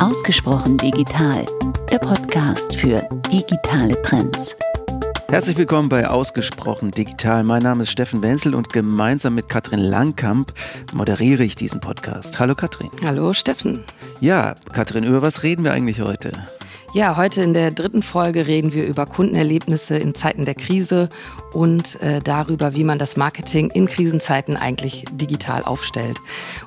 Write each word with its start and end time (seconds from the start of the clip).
Ausgesprochen 0.00 0.78
digital, 0.78 1.44
der 1.90 1.98
Podcast 1.98 2.74
für 2.74 3.06
digitale 3.30 4.00
Trends. 4.00 4.56
Herzlich 5.28 5.58
willkommen 5.58 5.90
bei 5.90 6.08
Ausgesprochen 6.08 6.90
Digital. 6.90 7.44
Mein 7.44 7.62
Name 7.62 7.82
ist 7.82 7.90
Steffen 7.90 8.22
Wenzel 8.22 8.54
und 8.54 8.72
gemeinsam 8.72 9.34
mit 9.34 9.50
Katrin 9.50 9.78
Langkamp 9.78 10.54
moderiere 10.94 11.44
ich 11.44 11.54
diesen 11.54 11.80
Podcast. 11.80 12.38
Hallo 12.38 12.54
Katrin. 12.54 12.90
Hallo 13.04 13.34
Steffen. 13.34 13.84
Ja, 14.20 14.54
Katrin, 14.72 15.04
über 15.04 15.20
was 15.20 15.42
reden 15.42 15.64
wir 15.64 15.72
eigentlich 15.72 16.00
heute? 16.00 16.32
Ja, 16.92 17.16
heute 17.16 17.42
in 17.42 17.54
der 17.54 17.70
dritten 17.70 18.02
Folge 18.02 18.48
reden 18.48 18.74
wir 18.74 18.84
über 18.84 19.06
Kundenerlebnisse 19.06 19.96
in 19.96 20.12
Zeiten 20.12 20.44
der 20.44 20.56
Krise 20.56 21.08
und 21.52 22.00
äh, 22.02 22.18
darüber, 22.20 22.74
wie 22.74 22.82
man 22.82 22.98
das 22.98 23.16
Marketing 23.16 23.70
in 23.70 23.86
Krisenzeiten 23.86 24.56
eigentlich 24.56 25.04
digital 25.12 25.62
aufstellt. 25.62 26.18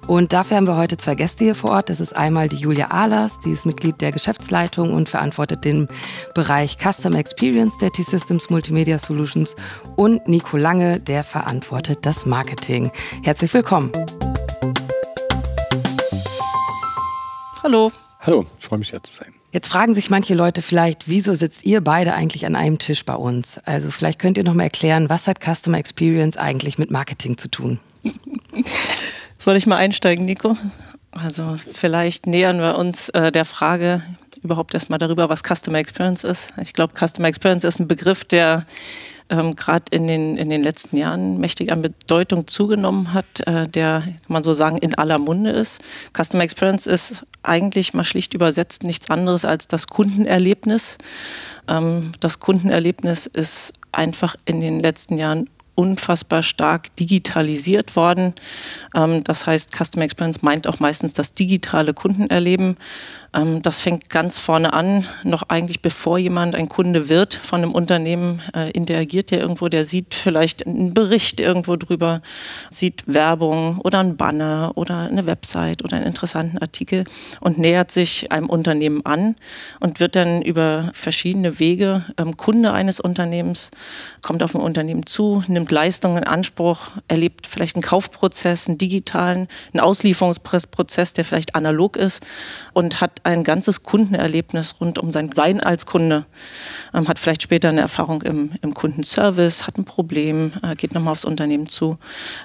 Und 0.07 0.31
dafür 0.31 0.55
haben 0.55 0.67
wir 0.67 0.77
heute 0.77 0.95
zwei 0.95 1.15
Gäste 1.15 1.43
hier 1.43 1.55
vor 1.55 1.71
Ort. 1.71 1.89
Das 1.89 1.99
ist 1.99 2.15
einmal 2.15 2.47
die 2.47 2.55
Julia 2.55 2.87
Ahlers, 2.91 3.37
die 3.39 3.51
ist 3.51 3.65
Mitglied 3.65 3.99
der 3.99 4.13
Geschäftsleitung 4.13 4.93
und 4.93 5.09
verantwortet 5.09 5.65
den 5.65 5.89
Bereich 6.33 6.77
Customer 6.77 7.19
Experience 7.19 7.77
der 7.79 7.91
T-Systems 7.91 8.49
Multimedia 8.49 8.99
Solutions 8.99 9.57
und 9.97 10.25
Nico 10.25 10.55
Lange, 10.55 11.01
der 11.01 11.23
verantwortet 11.23 11.99
das 12.03 12.25
Marketing. 12.25 12.93
Herzlich 13.23 13.53
willkommen. 13.53 13.91
Hallo. 17.61 17.91
Hallo, 18.21 18.45
ich 18.57 18.65
freue 18.65 18.79
mich 18.79 18.89
hier 18.89 19.03
zu 19.03 19.11
sein. 19.11 19.42
Jetzt 19.53 19.67
fragen 19.67 19.93
sich 19.93 20.09
manche 20.09 20.33
Leute 20.33 20.63
vielleicht, 20.63 21.07
wieso 21.07 21.35
sitzt 21.35 21.63
ihr 21.63 21.79
beide 21.81 22.15
eigentlich 22.15 22.47
an 22.47 22.55
einem 22.55 22.79
Tisch 22.79 23.05
bei 23.05 23.13
uns? 23.13 23.59
Also 23.65 23.91
vielleicht 23.91 24.17
könnt 24.17 24.35
ihr 24.35 24.43
noch 24.43 24.55
mal 24.55 24.63
erklären, 24.63 25.11
was 25.11 25.27
hat 25.27 25.37
Customer 25.39 25.77
Experience 25.77 26.37
eigentlich 26.37 26.79
mit 26.79 26.89
Marketing 26.89 27.37
zu 27.37 27.49
tun? 27.49 27.79
Soll 29.37 29.55
ich 29.55 29.67
mal 29.67 29.77
einsteigen, 29.77 30.25
Nico? 30.25 30.57
Also 31.11 31.55
vielleicht 31.69 32.25
nähern 32.25 32.61
wir 32.61 32.79
uns 32.79 33.09
äh, 33.09 33.31
der 33.31 33.45
Frage 33.45 34.01
überhaupt 34.41 34.73
erstmal 34.73 34.97
darüber, 34.97 35.29
was 35.29 35.43
Customer 35.43 35.77
Experience 35.77 36.23
ist. 36.23 36.55
Ich 36.59 36.73
glaube, 36.73 36.93
Customer 36.97 37.27
Experience 37.27 37.63
ist 37.63 37.79
ein 37.79 37.87
Begriff, 37.87 38.25
der 38.25 38.65
ähm, 39.33 39.55
gerade 39.55 39.85
in 39.89 40.07
den, 40.07 40.37
in 40.37 40.49
den 40.49 40.61
letzten 40.61 40.95
Jahren 40.95 41.39
mächtig 41.39 41.71
an 41.71 41.81
Bedeutung 41.81 42.47
zugenommen 42.47 43.13
hat, 43.13 43.39
äh, 43.47 43.67
der, 43.67 44.01
kann 44.01 44.15
man 44.27 44.43
so 44.43 44.53
sagen, 44.53 44.77
in 44.77 44.93
aller 44.95 45.17
Munde 45.17 45.49
ist. 45.49 45.81
Customer 46.15 46.43
Experience 46.43 46.85
ist 46.85 47.25
eigentlich 47.41 47.93
mal 47.93 48.03
schlicht 48.03 48.33
übersetzt 48.35 48.83
nichts 48.83 49.09
anderes 49.09 49.43
als 49.43 49.67
das 49.67 49.87
Kundenerlebnis. 49.87 50.99
Ähm, 51.67 52.11
das 52.19 52.39
Kundenerlebnis 52.39 53.25
ist 53.25 53.73
einfach 53.91 54.35
in 54.45 54.61
den 54.61 54.79
letzten 54.79 55.17
Jahren 55.17 55.49
unfassbar 55.75 56.43
stark 56.43 56.95
digitalisiert 56.97 57.95
worden. 57.95 58.35
Ähm, 58.93 59.23
das 59.23 59.47
heißt, 59.47 59.71
Customer 59.75 60.05
Experience 60.05 60.43
meint 60.43 60.67
auch 60.67 60.79
meistens 60.79 61.13
das 61.13 61.33
digitale 61.33 61.95
Kundenerleben. 61.95 62.77
Ähm, 63.33 63.61
das 63.61 63.79
fängt 63.79 64.09
ganz 64.09 64.37
vorne 64.37 64.73
an, 64.73 65.05
noch 65.23 65.43
eigentlich 65.49 65.81
bevor 65.81 66.17
jemand 66.17 66.55
ein 66.55 66.69
Kunde 66.69 67.09
wird 67.09 67.33
von 67.33 67.61
einem 67.61 67.71
Unternehmen, 67.71 68.41
äh, 68.55 68.71
interagiert 68.71 69.31
der 69.31 69.39
irgendwo, 69.39 69.67
der 69.69 69.83
sieht 69.83 70.13
vielleicht 70.13 70.65
einen 70.67 70.93
Bericht 70.93 71.39
irgendwo 71.39 71.75
drüber, 71.75 72.21
sieht 72.69 73.03
Werbung 73.07 73.79
oder 73.79 73.99
ein 73.99 74.17
Banner 74.17 74.71
oder 74.75 74.99
eine 74.99 75.25
Website 75.25 75.83
oder 75.83 75.97
einen 75.97 76.05
interessanten 76.05 76.57
Artikel 76.59 77.05
und 77.39 77.57
nähert 77.57 77.91
sich 77.91 78.31
einem 78.31 78.49
Unternehmen 78.49 79.05
an 79.05 79.35
und 79.79 79.99
wird 79.99 80.15
dann 80.15 80.41
über 80.41 80.91
verschiedene 80.93 81.59
Wege 81.59 82.05
ähm, 82.17 82.37
Kunde 82.37 82.73
eines 82.73 82.99
Unternehmens, 82.99 83.71
kommt 84.21 84.43
auf 84.43 84.55
ein 84.55 84.61
Unternehmen 84.61 85.05
zu, 85.05 85.43
nimmt 85.47 85.71
Leistungen 85.71 86.17
in 86.17 86.23
Anspruch, 86.23 86.91
erlebt 87.07 87.47
vielleicht 87.47 87.75
einen 87.75 87.83
Kaufprozess, 87.83 88.67
einen 88.67 88.77
digitalen, 88.77 89.47
einen 89.73 89.81
Auslieferungsprozess, 89.81 91.13
der 91.13 91.25
vielleicht 91.25 91.55
analog 91.55 91.97
ist 91.97 92.23
und 92.73 93.01
hat 93.01 93.22
ein 93.23 93.43
ganzes 93.43 93.83
Kundenerlebnis 93.83 94.75
rund 94.79 94.99
um 94.99 95.11
sein 95.11 95.31
Sein 95.33 95.59
als 95.61 95.85
Kunde, 95.85 96.25
ähm, 96.93 97.07
hat 97.07 97.19
vielleicht 97.19 97.41
später 97.43 97.69
eine 97.69 97.81
Erfahrung 97.81 98.21
im, 98.21 98.51
im 98.61 98.73
Kundenservice, 98.73 99.65
hat 99.65 99.77
ein 99.77 99.85
Problem, 99.85 100.53
äh, 100.61 100.75
geht 100.75 100.93
nochmal 100.93 101.13
aufs 101.13 101.25
Unternehmen 101.25 101.67
zu, 101.67 101.97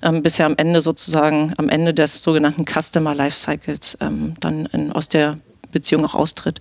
ähm, 0.02 0.22
bis 0.22 0.38
er 0.38 0.46
am 0.46 0.56
Ende 0.56 0.80
sozusagen, 0.80 1.52
am 1.56 1.68
Ende 1.68 1.94
des 1.94 2.22
sogenannten 2.22 2.64
Customer 2.64 3.14
Lifecycles 3.14 3.98
ähm, 4.00 4.34
dann 4.40 4.66
in, 4.66 4.92
aus 4.92 5.08
der 5.08 5.38
Beziehung 5.70 6.04
auch 6.04 6.14
austritt. 6.14 6.60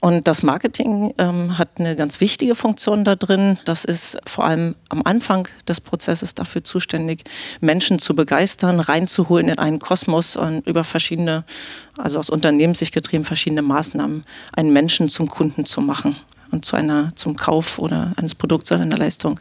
Und 0.00 0.28
das 0.28 0.44
Marketing 0.44 1.12
ähm, 1.18 1.58
hat 1.58 1.70
eine 1.78 1.96
ganz 1.96 2.20
wichtige 2.20 2.54
Funktion 2.54 3.04
da 3.04 3.16
drin. 3.16 3.58
Das 3.64 3.84
ist 3.84 4.18
vor 4.26 4.44
allem 4.44 4.76
am 4.90 5.00
Anfang 5.04 5.48
des 5.66 5.80
Prozesses 5.80 6.34
dafür 6.36 6.62
zuständig, 6.62 7.24
Menschen 7.60 7.98
zu 7.98 8.14
begeistern, 8.14 8.78
reinzuholen 8.78 9.48
in 9.48 9.58
einen 9.58 9.80
Kosmos 9.80 10.36
und 10.36 10.66
über 10.66 10.84
verschiedene, 10.84 11.44
also 11.96 12.20
aus 12.20 12.30
Unternehmenssicht 12.30 12.94
getrieben, 12.94 13.24
verschiedene 13.24 13.62
Maßnahmen, 13.62 14.22
einen 14.52 14.72
Menschen 14.72 15.08
zum 15.08 15.28
Kunden 15.28 15.64
zu 15.64 15.80
machen 15.80 16.16
und 16.50 16.64
zu 16.64 16.76
einer, 16.76 17.12
zum 17.16 17.36
Kauf 17.36 17.78
oder 17.78 18.12
eines 18.16 18.34
Produkts 18.34 18.72
oder 18.72 18.82
einer 18.82 18.96
Leistung 18.96 19.40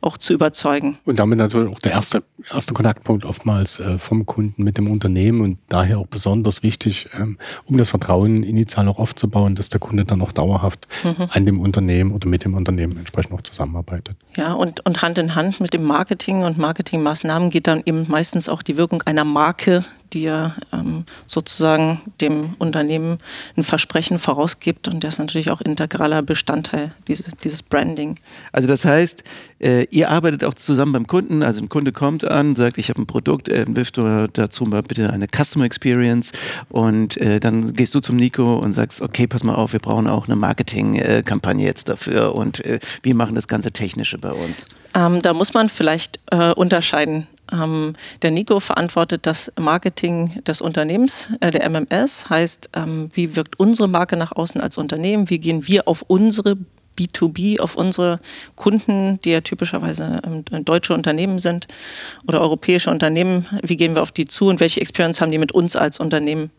auch 0.00 0.18
zu 0.18 0.32
überzeugen. 0.32 0.98
Und 1.04 1.18
damit 1.18 1.38
natürlich 1.38 1.74
auch 1.74 1.78
der 1.78 1.92
erste, 1.92 2.22
erste 2.52 2.74
Kontaktpunkt 2.74 3.24
oftmals 3.24 3.80
äh, 3.80 3.98
vom 3.98 4.26
Kunden 4.26 4.62
mit 4.62 4.78
dem 4.78 4.90
Unternehmen 4.90 5.40
und 5.40 5.58
daher 5.68 5.98
auch 5.98 6.06
besonders 6.06 6.62
wichtig, 6.62 7.08
ähm, 7.18 7.38
um 7.66 7.78
das 7.78 7.90
Vertrauen 7.90 8.42
initial 8.42 8.88
auch 8.88 8.98
aufzubauen, 8.98 9.54
dass 9.54 9.68
der 9.68 9.80
Kunde 9.80 10.04
dann 10.04 10.20
auch 10.22 10.32
dauerhaft 10.32 10.86
mhm. 11.04 11.28
an 11.30 11.46
dem 11.46 11.60
Unternehmen 11.60 12.12
oder 12.12 12.28
mit 12.28 12.44
dem 12.44 12.54
Unternehmen 12.54 12.96
entsprechend 12.96 13.32
auch 13.32 13.42
zusammenarbeitet. 13.42 14.16
Ja, 14.36 14.52
und, 14.52 14.84
und 14.84 15.02
Hand 15.02 15.18
in 15.18 15.34
Hand 15.34 15.60
mit 15.60 15.74
dem 15.74 15.84
Marketing 15.84 16.42
und 16.42 16.58
Marketingmaßnahmen 16.58 17.50
geht 17.50 17.66
dann 17.66 17.82
eben 17.84 18.06
meistens 18.08 18.48
auch 18.48 18.62
die 18.62 18.76
Wirkung 18.76 19.02
einer 19.02 19.24
Marke, 19.24 19.84
die 20.12 20.22
ja 20.22 20.54
ähm, 20.72 21.04
sozusagen 21.26 22.00
dem 22.20 22.54
Unternehmen 22.58 23.18
ein 23.56 23.62
Versprechen 23.62 24.18
vorausgibt 24.18 24.88
und 24.88 25.02
das 25.02 25.14
ist 25.14 25.18
natürlich 25.18 25.50
auch 25.50 25.60
integraler 25.60 26.22
Bestandteil 26.22 26.92
dieses, 27.08 27.34
dieses 27.36 27.62
Branding. 27.62 28.18
Also 28.52 28.68
das 28.68 28.84
heißt, 28.84 29.24
äh, 29.60 29.84
ihr 29.90 30.10
arbeitet 30.10 30.44
auch 30.44 30.54
zusammen 30.54 30.92
beim 30.92 31.06
Kunden, 31.06 31.42
also 31.42 31.60
ein 31.60 31.68
Kunde 31.68 31.92
kommt 31.92 32.24
an, 32.24 32.56
sagt, 32.56 32.78
ich 32.78 32.88
habe 32.88 33.00
ein 33.00 33.06
Produkt, 33.06 33.48
äh, 33.48 33.64
wirf 33.68 33.90
du 33.92 34.28
dazu 34.32 34.64
mal 34.64 34.82
bitte 34.82 35.10
eine 35.10 35.26
Customer 35.26 35.64
Experience 35.64 36.32
und 36.68 37.16
äh, 37.18 37.40
dann 37.40 37.72
gehst 37.72 37.94
du 37.94 38.00
zum 38.00 38.16
Nico 38.16 38.56
und 38.56 38.72
sagst, 38.72 39.02
okay, 39.02 39.26
pass 39.26 39.44
mal 39.44 39.54
auf, 39.54 39.72
wir 39.72 39.80
brauchen 39.80 40.06
auch 40.06 40.26
eine 40.26 40.36
Marketingkampagne 40.36 41.64
jetzt 41.64 41.88
dafür 41.88 42.34
und 42.34 42.64
äh, 42.64 42.78
wir 43.02 43.14
machen 43.14 43.34
das 43.34 43.48
ganze 43.48 43.72
Technische 43.72 44.18
bei 44.18 44.32
uns. 44.32 44.66
Ähm, 44.94 45.22
da 45.22 45.32
muss 45.32 45.54
man 45.54 45.68
vielleicht 45.68 46.20
äh, 46.30 46.52
unterscheiden. 46.52 47.26
Ähm, 47.52 47.94
der 48.22 48.30
Nico 48.30 48.60
verantwortet 48.60 49.26
das 49.26 49.52
Marketing 49.58 50.42
des 50.44 50.60
Unternehmens, 50.60 51.28
äh, 51.40 51.50
der 51.50 51.68
MMS, 51.68 52.30
heißt, 52.30 52.70
ähm, 52.74 53.08
wie 53.12 53.36
wirkt 53.36 53.58
unsere 53.58 53.88
Marke 53.88 54.16
nach 54.16 54.32
außen 54.32 54.60
als 54.60 54.78
Unternehmen, 54.78 55.30
wie 55.30 55.38
gehen 55.38 55.66
wir 55.66 55.86
auf 55.86 56.02
unsere 56.06 56.56
B2B 56.98 57.58
auf 57.60 57.74
unsere 57.74 58.20
Kunden, 58.54 59.20
die 59.22 59.30
ja 59.30 59.40
typischerweise 59.40 60.20
ähm, 60.24 60.64
deutsche 60.64 60.94
Unternehmen 60.94 61.38
sind 61.38 61.66
oder 62.26 62.40
europäische 62.40 62.90
Unternehmen, 62.90 63.46
wie 63.62 63.76
gehen 63.76 63.94
wir 63.94 64.02
auf 64.02 64.12
die 64.12 64.26
zu 64.26 64.48
und 64.48 64.60
welche 64.60 64.80
Experience 64.80 65.20
haben 65.20 65.32
die 65.32 65.38
mit 65.38 65.52
uns 65.52 65.76
als 65.76 66.00
Unternehmen? 66.00 66.50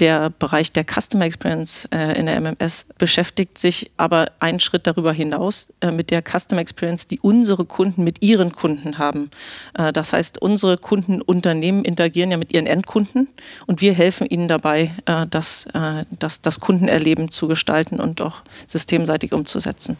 Der 0.00 0.30
Bereich 0.30 0.72
der 0.72 0.84
Customer 0.84 1.26
Experience 1.26 1.86
äh, 1.92 2.18
in 2.18 2.24
der 2.24 2.40
MMS 2.40 2.86
beschäftigt 2.96 3.58
sich 3.58 3.90
aber 3.98 4.32
einen 4.40 4.58
Schritt 4.58 4.86
darüber 4.86 5.12
hinaus 5.12 5.72
äh, 5.82 5.90
mit 5.90 6.10
der 6.10 6.22
Customer 6.22 6.62
Experience, 6.62 7.06
die 7.06 7.20
unsere 7.20 7.66
Kunden 7.66 8.02
mit 8.02 8.22
ihren 8.22 8.52
Kunden 8.52 8.96
haben. 8.96 9.30
Äh, 9.74 9.92
das 9.92 10.14
heißt, 10.14 10.40
unsere 10.40 10.78
Kundenunternehmen 10.78 11.84
interagieren 11.84 12.30
ja 12.30 12.38
mit 12.38 12.50
ihren 12.52 12.66
Endkunden 12.66 13.28
und 13.66 13.82
wir 13.82 13.92
helfen 13.92 14.26
ihnen 14.26 14.48
dabei, 14.48 14.94
äh, 15.04 15.26
das, 15.28 15.66
äh, 15.74 16.06
das, 16.18 16.40
das 16.40 16.60
Kundenerleben 16.60 17.30
zu 17.30 17.46
gestalten 17.46 18.00
und 18.00 18.22
auch 18.22 18.40
systemseitig 18.66 19.32
umzusetzen. 19.32 19.98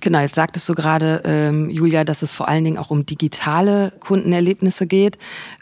Genau, 0.00 0.20
jetzt 0.20 0.34
sagtest 0.34 0.68
du 0.68 0.74
gerade, 0.74 1.22
ähm, 1.24 1.70
Julia, 1.70 2.04
dass 2.04 2.22
es 2.22 2.32
vor 2.32 2.48
allen 2.48 2.64
Dingen 2.64 2.78
auch 2.78 2.90
um 2.90 3.06
digitale 3.06 3.92
Kundenerlebnisse 4.00 4.86
geht. 4.86 5.18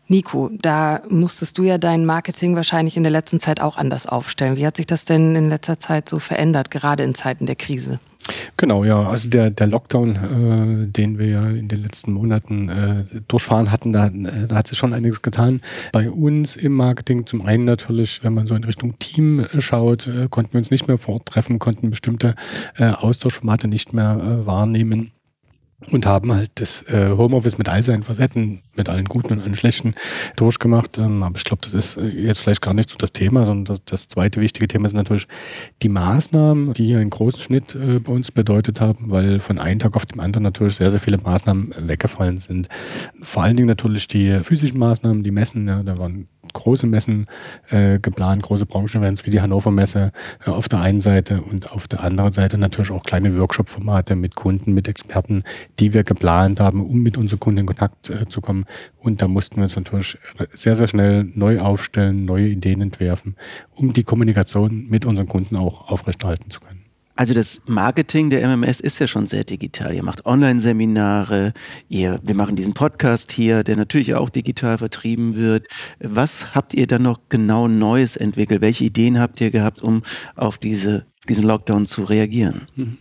Nico, 0.09 0.51
da 0.53 1.01
musstest 1.09 1.57
du 1.57 1.63
ja 1.63 1.79
dein 1.79 2.05
Marketing 2.05 2.57
wahrscheinlich 2.57 2.97
in 2.97 3.05
der 3.05 3.13
letzten 3.13 3.41
Zeit 3.41 3.61
auch 3.61 3.77
anders 3.77 4.07
aufstellen. 4.07 4.57
Wie 4.57 4.67
hat 4.67 4.77
sich 4.77 4.87
das 4.87 5.05
denn 5.05 5.35
in 5.35 5.49
letzter 5.49 5.81
Zeit 5.81 6.09
so 6.09 6.19
verändert, 6.19 6.71
gerade 6.71 7.05
in 7.05 7.15
Zeiten 7.15 7.47
der 7.47 7.57
Krise? 7.57 8.01
Genau, 8.57 8.85
ja. 8.85 9.03
Also 9.03 9.29
der, 9.29 9.51
der 9.51 9.67
Lockdown, 9.67 10.87
äh, 10.87 10.87
den 10.91 11.19
wir 11.19 11.27
ja 11.27 11.49
in 11.49 11.69
den 11.69 11.83
letzten 11.83 12.13
Monaten 12.13 12.69
äh, 12.69 13.21
durchfahren 13.29 13.71
hatten, 13.71 13.93
da, 13.93 14.07
äh, 14.07 14.47
da 14.49 14.57
hat 14.57 14.69
sich 14.69 14.79
schon 14.79 14.95
einiges 14.95 15.23
getan. 15.23 15.61
Bei 15.93 16.11
uns 16.11 16.57
im 16.57 16.73
Marketing 16.73 17.27
zum 17.27 17.45
einen 17.45 17.65
natürlich, 17.65 18.25
wenn 18.25 18.35
man 18.35 18.47
so 18.47 18.55
in 18.55 18.65
Richtung 18.65 18.99
Team 18.99 19.41
äh, 19.41 19.61
schaut, 19.61 20.07
äh, 20.07 20.29
konnten 20.31 20.55
wir 20.55 20.59
uns 20.59 20.71
nicht 20.71 20.89
mehr 20.89 20.99
vortreffen, 20.99 21.59
konnten 21.59 21.91
bestimmte 21.91 22.35
äh, 22.79 22.87
Austauschformate 22.87 23.69
nicht 23.69 23.93
mehr 23.93 24.17
äh, 24.43 24.47
wahrnehmen 24.47 25.11
und 25.91 26.07
haben 26.07 26.33
halt 26.33 26.51
das 26.57 26.83
äh, 26.91 27.11
Homeoffice 27.11 27.59
mit 27.59 27.69
all 27.69 27.83
seinen 27.83 28.03
Facetten, 28.03 28.63
mit 28.75 28.89
allen 28.89 29.05
guten 29.05 29.35
und 29.35 29.41
allen 29.41 29.55
schlechten 29.55 29.95
durchgemacht. 30.37 30.99
Ähm, 30.99 31.23
aber 31.23 31.37
ich 31.37 31.45
glaube, 31.45 31.63
das 31.63 31.75
ist 31.75 31.97
äh, 31.97 32.07
jetzt 32.07 32.41
vielleicht 32.41 32.63
gar 32.63 32.75
nicht 32.75 32.91
so 32.91 32.97
das 32.97 33.13
Thema, 33.13 33.47
sondern 33.47 33.65
das, 33.65 33.85
das 33.85 34.09
zweite 34.09 34.41
wichtige 34.41 34.69
Thema 34.69 34.87
ist 34.87 34.95
natürlich 34.95 35.27
die 35.83 35.89
Maßnahmen, 35.89 36.75
die 36.75 36.87
hier 36.87 36.99
einen 36.99 37.11
großen 37.11 37.41
Schnitt 37.41 37.75
äh, 37.75 37.99
bei 38.01 38.13
uns 38.13 38.33
bedeutet 38.33 38.81
haben, 38.81 39.11
weil 39.11 39.41
von 39.41 39.59
einem 39.59 39.79
Tag 39.79 39.97
auf 39.97 40.07
den 40.07 40.21
anderen 40.21 40.45
natürlich 40.45 40.77
sehr, 40.77 40.91
sehr 40.91 41.01
viele 41.01 41.19
Maßnahmen 41.19 41.75
weggefallen 41.87 42.39
sind. 42.39 42.69
Vor 43.23 43.43
allen 43.43 43.57
Dingen 43.57 43.69
natürlich 43.69 44.09
die 44.09 44.41
physischen 44.43 44.79
Maßnahmen, 44.79 45.23
die 45.23 45.31
Messen, 45.31 45.69
ja, 45.69 45.83
da 45.83 45.99
waren 45.99 46.29
große 46.55 46.87
Messen 46.87 47.27
äh, 47.69 47.99
geplant, 47.99 48.43
große 48.43 48.65
Branchenevents 48.65 49.27
wie 49.27 49.31
die 49.31 49.43
Hannover 49.43 49.71
Messe 49.71 50.13
äh, 50.47 50.51
auf 50.51 50.69
der 50.69 50.81
einen 50.81 51.03
Seite 51.03 51.43
und 51.43 51.71
auf 51.73 51.87
der 51.87 52.03
anderen 52.03 52.33
Seite 52.33 52.57
natürlich 52.57 52.91
auch 52.91 53.03
kleine 53.03 53.39
Workshop-Formate 53.39 54.17
mit 54.17 54.35
Kunden, 54.35 54.73
mit 54.73 54.89
Experten, 54.89 55.43
die 55.79 55.93
wir 55.93 56.05
geplant 56.05 56.61
haben, 56.61 56.81
um 56.85 57.03
mit 57.03 57.19
unseren 57.19 57.41
Kunden 57.41 57.61
in 57.61 57.67
Kontakt 57.67 58.09
äh, 58.09 58.27
zu 58.27 58.41
kommen. 58.41 58.65
Und 58.99 59.21
da 59.21 59.29
mussten 59.29 59.57
wir 59.57 59.65
uns 59.65 59.77
natürlich 59.77 60.17
sehr, 60.53 60.77
sehr 60.77 60.89
schnell 60.89 61.25
neu 61.35 61.61
aufstellen, 61.61 62.25
neue 62.25 62.49
Ideen 62.49 62.81
entwerfen, 62.81 63.37
um 63.75 63.93
die 63.93 64.05
Kommunikation 64.05 64.89
mit 64.89 65.05
unseren 65.05 65.29
Kunden 65.29 65.57
auch 65.57 65.89
aufrechterhalten 65.91 66.49
zu 66.49 66.61
können. 66.61 66.84
Also 67.17 67.33
das 67.33 67.63
Marketing 67.67 68.31
der 68.31 68.43
MMS 68.43 68.81
ist 68.81 68.99
ja 68.99 69.07
schon 69.07 69.29
sehr 69.29 69.45
digital. 69.45 69.95
Ihr 69.95 70.03
macht 70.03 70.27
Online-Seminare, 70.27 71.53
wir 71.89 72.21
machen 72.35 72.57
diesen 72.57 72.75
Podcast 72.75 73.31
hier, 73.31 73.63
der 73.63 73.77
natürlich 73.77 74.15
auch 74.15 74.31
digital 74.31 74.79
vertrieben 74.79 75.37
wird. 75.37 75.69
Was 76.01 76.55
habt 76.55 76.75
ihr 76.75 76.89
dann 76.89 77.03
noch 77.03 77.21
genau 77.29 77.69
Neues 77.69 78.17
entwickelt? 78.17 78.63
Welche 78.63 78.85
Ideen 78.85 79.21
habt 79.21 79.41
ihr 79.41 79.53
gehabt, 79.53 79.81
um 79.81 80.03
auf 80.35 80.59
diese, 80.59 81.07
diesen 81.29 81.45
Lockdown 81.45 81.87
zu 81.87 82.03
reagieren? 82.03 82.67
Mhm. 82.75 82.99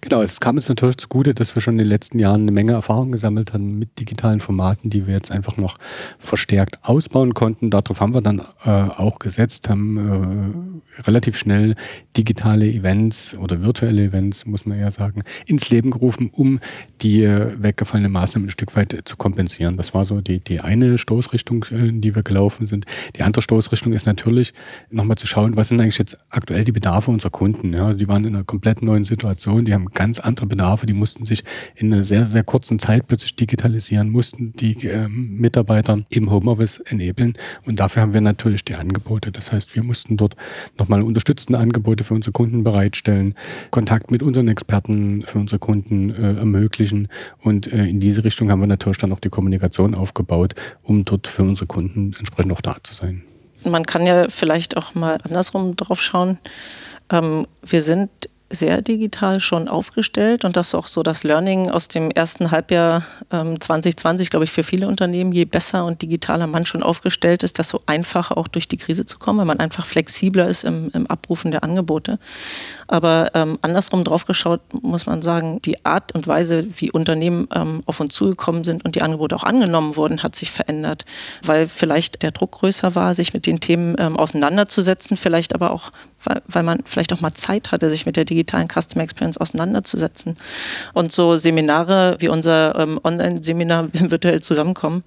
Genau, 0.00 0.22
es 0.22 0.40
kam 0.40 0.56
uns 0.56 0.68
natürlich 0.68 0.96
zugute, 0.96 1.34
dass 1.34 1.54
wir 1.54 1.62
schon 1.62 1.74
in 1.74 1.78
den 1.78 1.88
letzten 1.88 2.18
Jahren 2.18 2.42
eine 2.42 2.52
Menge 2.52 2.72
Erfahrung 2.72 3.12
gesammelt 3.12 3.52
haben 3.52 3.78
mit 3.78 3.98
digitalen 3.98 4.40
Formaten, 4.40 4.90
die 4.90 5.06
wir 5.06 5.14
jetzt 5.14 5.30
einfach 5.30 5.56
noch 5.56 5.78
verstärkt 6.18 6.80
ausbauen 6.82 7.34
konnten. 7.34 7.70
Darauf 7.70 8.00
haben 8.00 8.14
wir 8.14 8.20
dann 8.20 8.40
äh, 8.64 8.70
auch 8.70 9.18
gesetzt, 9.18 9.68
haben 9.68 10.82
äh, 10.96 11.02
relativ 11.02 11.36
schnell 11.36 11.74
digitale 12.16 12.66
Events 12.66 13.36
oder 13.36 13.62
virtuelle 13.62 14.04
Events, 14.04 14.46
muss 14.46 14.66
man 14.66 14.78
ja 14.80 14.90
sagen, 14.90 15.22
ins 15.46 15.70
Leben 15.70 15.90
gerufen, 15.90 16.30
um 16.32 16.58
die 17.00 17.22
äh, 17.22 17.54
weggefallene 17.62 18.08
Maßnahmen 18.08 18.48
ein 18.48 18.52
Stück 18.52 18.74
weit 18.76 19.00
zu 19.04 19.16
kompensieren. 19.16 19.76
Das 19.76 19.94
war 19.94 20.04
so 20.04 20.20
die, 20.20 20.40
die 20.40 20.60
eine 20.60 20.98
Stoßrichtung, 20.98 21.64
äh, 21.70 21.88
in 21.88 22.00
die 22.00 22.14
wir 22.14 22.22
gelaufen 22.22 22.66
sind. 22.66 22.86
Die 23.16 23.22
andere 23.22 23.42
Stoßrichtung 23.42 23.92
ist 23.92 24.06
natürlich 24.06 24.52
nochmal 24.90 25.16
zu 25.16 25.26
schauen, 25.26 25.56
was 25.56 25.68
sind 25.68 25.80
eigentlich 25.80 25.98
jetzt 25.98 26.18
aktuell 26.30 26.64
die 26.64 26.72
Bedarfe 26.72 27.10
unserer 27.10 27.30
Kunden. 27.30 27.72
Ja? 27.72 27.86
Also 27.86 27.98
die 27.98 28.08
waren 28.08 28.24
in 28.24 28.34
einer 28.34 28.44
komplett 28.44 28.82
neuen 28.82 29.04
Situation 29.04 29.59
Organisationen, 29.60 29.66
die 29.66 29.74
haben 29.74 29.86
ganz 29.92 30.20
andere 30.20 30.46
Bedarfe, 30.46 30.86
die 30.86 30.92
mussten 30.92 31.24
sich 31.24 31.44
in 31.76 31.92
einer 31.92 32.04
sehr, 32.04 32.26
sehr 32.26 32.42
kurzen 32.42 32.78
Zeit 32.78 33.06
plötzlich 33.06 33.36
digitalisieren, 33.36 34.10
mussten 34.10 34.52
die 34.54 34.86
äh, 34.86 35.08
Mitarbeiter 35.08 36.02
im 36.10 36.30
Homeoffice 36.30 36.80
enablen 36.80 37.34
und 37.66 37.80
dafür 37.80 38.02
haben 38.02 38.14
wir 38.14 38.20
natürlich 38.20 38.64
die 38.64 38.74
Angebote. 38.74 39.30
Das 39.30 39.52
heißt, 39.52 39.74
wir 39.74 39.82
mussten 39.82 40.16
dort 40.16 40.36
nochmal 40.78 41.02
unterstützende 41.02 41.58
Angebote 41.58 42.04
für 42.04 42.14
unsere 42.14 42.32
Kunden 42.32 42.64
bereitstellen, 42.64 43.34
Kontakt 43.70 44.10
mit 44.10 44.22
unseren 44.22 44.48
Experten 44.48 45.22
für 45.22 45.38
unsere 45.38 45.58
Kunden 45.58 46.10
äh, 46.10 46.38
ermöglichen 46.38 47.08
und 47.42 47.72
äh, 47.72 47.84
in 47.84 48.00
diese 48.00 48.24
Richtung 48.24 48.50
haben 48.50 48.60
wir 48.60 48.66
natürlich 48.66 48.98
dann 48.98 49.12
auch 49.12 49.20
die 49.20 49.30
Kommunikation 49.30 49.94
aufgebaut, 49.94 50.54
um 50.82 51.04
dort 51.04 51.26
für 51.26 51.42
unsere 51.42 51.66
Kunden 51.66 52.14
entsprechend 52.18 52.52
auch 52.52 52.60
da 52.60 52.76
zu 52.82 52.94
sein. 52.94 53.22
Man 53.64 53.84
kann 53.84 54.06
ja 54.06 54.28
vielleicht 54.30 54.76
auch 54.78 54.94
mal 54.94 55.18
andersrum 55.22 55.76
drauf 55.76 56.00
schauen. 56.00 56.38
Ähm, 57.10 57.46
wir 57.62 57.82
sind 57.82 58.10
sehr 58.52 58.82
digital 58.82 59.38
schon 59.38 59.68
aufgestellt 59.68 60.44
und 60.44 60.56
das 60.56 60.68
ist 60.68 60.74
auch 60.74 60.88
so 60.88 61.04
das 61.04 61.22
Learning 61.22 61.70
aus 61.70 61.86
dem 61.86 62.10
ersten 62.10 62.50
Halbjahr 62.50 63.04
ähm, 63.30 63.60
2020, 63.60 64.28
glaube 64.28 64.44
ich, 64.44 64.50
für 64.50 64.64
viele 64.64 64.88
Unternehmen. 64.88 65.30
Je 65.30 65.44
besser 65.44 65.84
und 65.84 66.02
digitaler 66.02 66.48
man 66.48 66.66
schon 66.66 66.82
aufgestellt 66.82 67.44
ist, 67.44 67.58
desto 67.60 67.80
einfacher 67.86 68.36
auch 68.36 68.48
durch 68.48 68.66
die 68.66 68.76
Krise 68.76 69.06
zu 69.06 69.20
kommen, 69.20 69.38
weil 69.38 69.46
man 69.46 69.60
einfach 69.60 69.86
flexibler 69.86 70.48
ist 70.48 70.64
im, 70.64 70.90
im 70.92 71.06
Abrufen 71.06 71.52
der 71.52 71.62
Angebote. 71.62 72.18
Aber 72.88 73.30
ähm, 73.34 73.56
andersrum 73.62 74.02
drauf 74.02 74.26
geschaut, 74.26 74.60
muss 74.82 75.06
man 75.06 75.22
sagen, 75.22 75.62
die 75.62 75.84
Art 75.84 76.12
und 76.12 76.26
Weise, 76.26 76.66
wie 76.76 76.90
Unternehmen 76.90 77.46
ähm, 77.54 77.82
auf 77.86 78.00
uns 78.00 78.14
zugekommen 78.14 78.64
sind 78.64 78.84
und 78.84 78.96
die 78.96 79.02
Angebote 79.02 79.36
auch 79.36 79.44
angenommen 79.44 79.94
wurden, 79.94 80.24
hat 80.24 80.34
sich 80.34 80.50
verändert, 80.50 81.04
weil 81.44 81.68
vielleicht 81.68 82.22
der 82.24 82.32
Druck 82.32 82.50
größer 82.52 82.96
war, 82.96 83.14
sich 83.14 83.32
mit 83.32 83.46
den 83.46 83.60
Themen 83.60 83.94
ähm, 84.00 84.16
auseinanderzusetzen, 84.16 85.16
vielleicht 85.16 85.54
aber 85.54 85.70
auch, 85.70 85.90
weil, 86.24 86.42
weil 86.48 86.64
man 86.64 86.80
vielleicht 86.84 87.12
auch 87.12 87.20
mal 87.20 87.32
Zeit 87.32 87.70
hatte, 87.70 87.88
sich 87.88 88.06
mit 88.06 88.16
der 88.16 88.24
digitalen 88.24 88.39
Customer 88.44 89.02
Experience 89.02 89.38
auseinanderzusetzen. 89.38 90.36
Und 90.94 91.12
so 91.12 91.36
Seminare 91.36 92.16
wie 92.18 92.28
unser 92.28 92.78
ähm, 92.78 93.00
Online-Seminar 93.02 93.88
virtuell 93.92 94.40
zusammenkommen, 94.40 95.04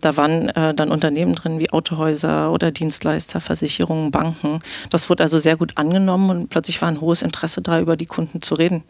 da 0.00 0.16
waren 0.16 0.48
äh, 0.50 0.74
dann 0.74 0.90
Unternehmen 0.90 1.34
drin 1.34 1.58
wie 1.58 1.70
Autohäuser 1.70 2.52
oder 2.52 2.70
Dienstleister, 2.70 3.40
Versicherungen, 3.40 4.10
Banken. 4.10 4.60
Das 4.90 5.08
wurde 5.10 5.22
also 5.22 5.38
sehr 5.38 5.56
gut 5.56 5.72
angenommen 5.76 6.30
und 6.30 6.48
plötzlich 6.48 6.80
war 6.82 6.88
ein 6.88 7.00
hohes 7.00 7.22
Interesse 7.22 7.62
da, 7.62 7.78
über 7.78 7.96
die 7.96 8.06
Kunden 8.06 8.42
zu 8.42 8.54
reden. 8.54 8.84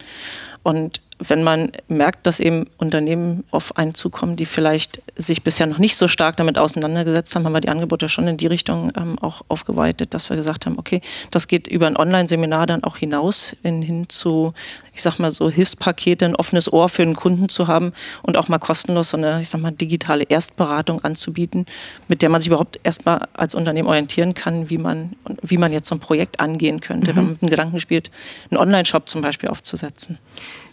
Und 0.63 1.01
wenn 1.19 1.43
man 1.43 1.71
merkt, 1.87 2.25
dass 2.27 2.39
eben 2.39 2.67
Unternehmen 2.77 3.43
auf 3.51 3.77
einen 3.77 3.93
zukommen, 3.93 4.35
die 4.35 4.45
vielleicht 4.45 5.01
sich 5.15 5.43
bisher 5.43 5.67
noch 5.67 5.77
nicht 5.77 5.95
so 5.95 6.07
stark 6.07 6.37
damit 6.37 6.57
auseinandergesetzt 6.57 7.35
haben, 7.35 7.45
haben 7.45 7.53
wir 7.53 7.61
die 7.61 7.69
Angebote 7.69 8.09
schon 8.09 8.27
in 8.27 8.37
die 8.37 8.47
Richtung 8.47 8.91
ähm, 8.97 9.17
auch 9.19 9.41
aufgeweitet, 9.47 10.13
dass 10.13 10.29
wir 10.29 10.37
gesagt 10.37 10.65
haben, 10.65 10.77
okay, 10.77 11.01
das 11.31 11.47
geht 11.47 11.67
über 11.67 11.87
ein 11.87 11.97
Online-Seminar 11.97 12.65
dann 12.65 12.83
auch 12.83 12.97
hinaus 12.97 13.55
in, 13.63 13.81
hin 13.81 14.09
zu, 14.09 14.53
ich 14.93 15.01
sag 15.01 15.19
mal 15.19 15.31
so 15.31 15.49
Hilfspakete, 15.49 16.25
ein 16.25 16.35
offenes 16.35 16.71
Ohr 16.71 16.89
für 16.89 17.03
den 17.03 17.15
Kunden 17.15 17.49
zu 17.49 17.67
haben 17.67 17.93
und 18.23 18.37
auch 18.37 18.47
mal 18.47 18.59
kostenlos 18.59 19.11
so 19.11 19.17
eine, 19.17 19.41
ich 19.41 19.49
sag 19.49 19.61
mal, 19.61 19.71
digitale 19.71 20.23
Erstberatung 20.23 21.03
anzubieten, 21.03 21.65
mit 22.07 22.21
der 22.21 22.29
man 22.29 22.41
sich 22.41 22.47
überhaupt 22.47 22.79
erstmal 22.83 23.27
als 23.33 23.55
Unternehmen 23.55 23.87
orientieren 23.87 24.33
kann, 24.33 24.69
wie 24.69 24.77
man, 24.77 25.11
wie 25.41 25.57
man 25.57 25.71
jetzt 25.71 25.87
so 25.87 25.95
ein 25.95 25.99
Projekt 25.99 26.39
angehen 26.39 26.81
könnte, 26.81 27.11
mhm. 27.11 27.15
wenn 27.15 27.23
man 27.23 27.31
mit 27.33 27.41
dem 27.41 27.49
Gedanken 27.49 27.79
spielt, 27.79 28.09
einen 28.49 28.59
Online-Shop 28.59 29.07
zum 29.07 29.21
Beispiel 29.21 29.49
aufzusetzen. 29.49 30.17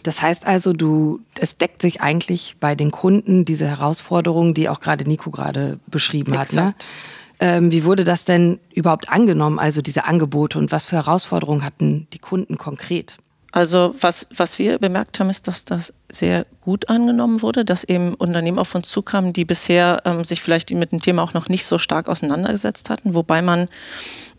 Das 0.03 0.21
heißt 0.21 0.47
also, 0.47 0.73
du, 0.73 1.19
es 1.39 1.57
deckt 1.57 1.81
sich 1.81 2.01
eigentlich 2.01 2.55
bei 2.59 2.75
den 2.75 2.91
Kunden 2.91 3.45
diese 3.45 3.67
Herausforderungen, 3.67 4.53
die 4.53 4.69
auch 4.69 4.79
gerade 4.79 5.05
Nico 5.05 5.31
gerade 5.31 5.79
beschrieben 5.87 6.33
Exakt. 6.33 6.55
hat. 6.55 6.65
Ne? 6.65 6.73
Ähm, 7.39 7.71
wie 7.71 7.85
wurde 7.85 8.03
das 8.03 8.23
denn 8.23 8.59
überhaupt 8.73 9.09
angenommen, 9.09 9.57
also 9.57 9.81
diese 9.81 10.05
Angebote 10.05 10.59
und 10.59 10.71
was 10.71 10.85
für 10.85 10.95
Herausforderungen 10.95 11.63
hatten 11.63 12.07
die 12.13 12.19
Kunden 12.19 12.57
konkret? 12.57 13.17
Also 13.51 13.93
was, 13.99 14.27
was 14.33 14.59
wir 14.59 14.79
bemerkt 14.79 15.19
haben, 15.19 15.29
ist, 15.29 15.47
dass 15.47 15.65
das 15.65 15.93
sehr 16.09 16.45
gut 16.61 16.87
angenommen 16.87 17.41
wurde, 17.41 17.65
dass 17.65 17.83
eben 17.83 18.13
Unternehmen 18.13 18.59
auf 18.59 18.73
uns 18.75 18.89
zukamen, 18.89 19.33
die 19.33 19.43
bisher 19.43 20.01
ähm, 20.05 20.23
sich 20.23 20.41
vielleicht 20.41 20.71
mit 20.71 20.93
dem 20.93 21.01
Thema 21.01 21.21
auch 21.23 21.33
noch 21.33 21.49
nicht 21.49 21.65
so 21.65 21.77
stark 21.77 22.07
auseinandergesetzt 22.07 22.89
hatten, 22.89 23.13
wobei 23.13 23.41
man 23.41 23.67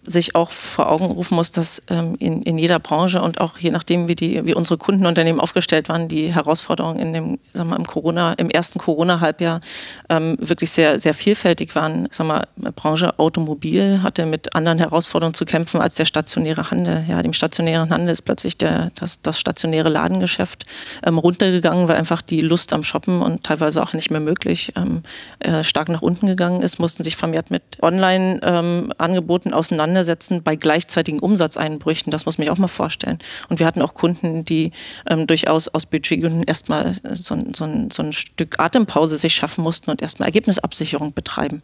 sich 0.04 0.34
auch 0.34 0.50
vor 0.50 0.90
Augen 0.90 1.06
rufen 1.06 1.36
muss, 1.36 1.52
dass 1.52 1.82
ähm, 1.88 2.16
in, 2.18 2.42
in 2.42 2.58
jeder 2.58 2.78
Branche 2.80 3.22
und 3.22 3.40
auch 3.40 3.58
je 3.58 3.70
nachdem, 3.70 4.08
wie, 4.08 4.16
die, 4.16 4.44
wie 4.44 4.54
unsere 4.54 4.76
Kundenunternehmen 4.76 5.40
aufgestellt 5.40 5.88
waren, 5.88 6.08
die 6.08 6.34
Herausforderungen 6.34 6.98
in 6.98 7.12
dem, 7.12 7.38
sag 7.52 7.66
mal, 7.66 7.76
im 7.76 7.86
Corona, 7.86 8.32
im 8.34 8.50
ersten 8.50 8.80
Corona-Halbjahr 8.80 9.60
ähm, 10.08 10.36
wirklich 10.40 10.72
sehr, 10.72 10.98
sehr 10.98 11.14
vielfältig 11.14 11.74
waren. 11.76 12.08
Sag 12.10 12.26
mal, 12.26 12.48
Branche 12.74 13.18
Automobil 13.18 14.02
hatte 14.02 14.26
mit 14.26 14.54
anderen 14.56 14.78
Herausforderungen 14.78 15.34
zu 15.34 15.44
kämpfen 15.44 15.80
als 15.80 15.94
der 15.94 16.04
stationäre 16.04 16.70
Handel. 16.70 17.04
Ja, 17.08 17.22
dem 17.22 17.32
stationären 17.32 17.90
Handel 17.90 18.10
ist 18.10 18.22
plötzlich 18.22 18.58
der, 18.58 18.90
das, 18.96 19.22
das 19.22 19.38
stationäre 19.38 19.88
Ladengeschäft 19.88 20.64
ähm, 21.04 21.18
runtergegangen, 21.18 21.86
weil 21.86 21.96
einfach 21.96 22.22
die 22.22 22.40
Lust 22.40 22.72
am 22.72 22.82
Shoppen 22.82 23.22
und 23.22 23.44
teilweise 23.44 23.80
auch 23.82 23.92
nicht 23.92 24.10
mehr 24.10 24.20
möglich 24.20 24.72
ähm, 24.74 25.02
äh, 25.38 25.62
stark 25.62 25.88
nach 25.88 26.02
unten 26.02 26.26
gegangen 26.26 26.62
ist, 26.62 26.80
mussten 26.80 27.04
sich 27.04 27.14
vermehrt 27.14 27.50
mit 27.52 27.62
Online-Angeboten 27.80 29.50
ähm, 29.50 29.54
auseinandersetzen 29.92 30.42
bei 30.42 30.56
gleichzeitigen 30.56 31.20
Umsatzeinbrüchen. 31.20 32.10
Das 32.10 32.26
muss 32.26 32.38
man 32.38 32.46
sich 32.46 32.52
auch 32.52 32.58
mal 32.58 32.68
vorstellen. 32.68 33.18
Und 33.48 33.60
wir 33.60 33.66
hatten 33.66 33.82
auch 33.82 33.94
Kunden, 33.94 34.44
die 34.44 34.72
ähm, 35.08 35.26
durchaus 35.26 35.68
aus 35.68 35.86
Budgetgründen 35.86 36.42
erstmal 36.44 36.92
so, 36.94 37.36
so, 37.52 37.68
so 37.92 38.02
ein 38.02 38.12
Stück 38.12 38.58
Atempause 38.58 39.18
sich 39.18 39.34
schaffen 39.34 39.62
mussten 39.62 39.90
und 39.90 40.02
erstmal 40.02 40.28
Ergebnisabsicherung 40.28 41.12
betreiben. 41.12 41.62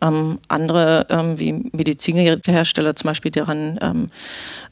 Ähm, 0.00 0.38
andere 0.48 1.06
ähm, 1.10 1.38
wie 1.38 1.52
Medizinhersteller 1.52 2.94
zum 2.96 3.08
Beispiel, 3.08 3.30
daran 3.30 3.78
ähm, 3.82 4.06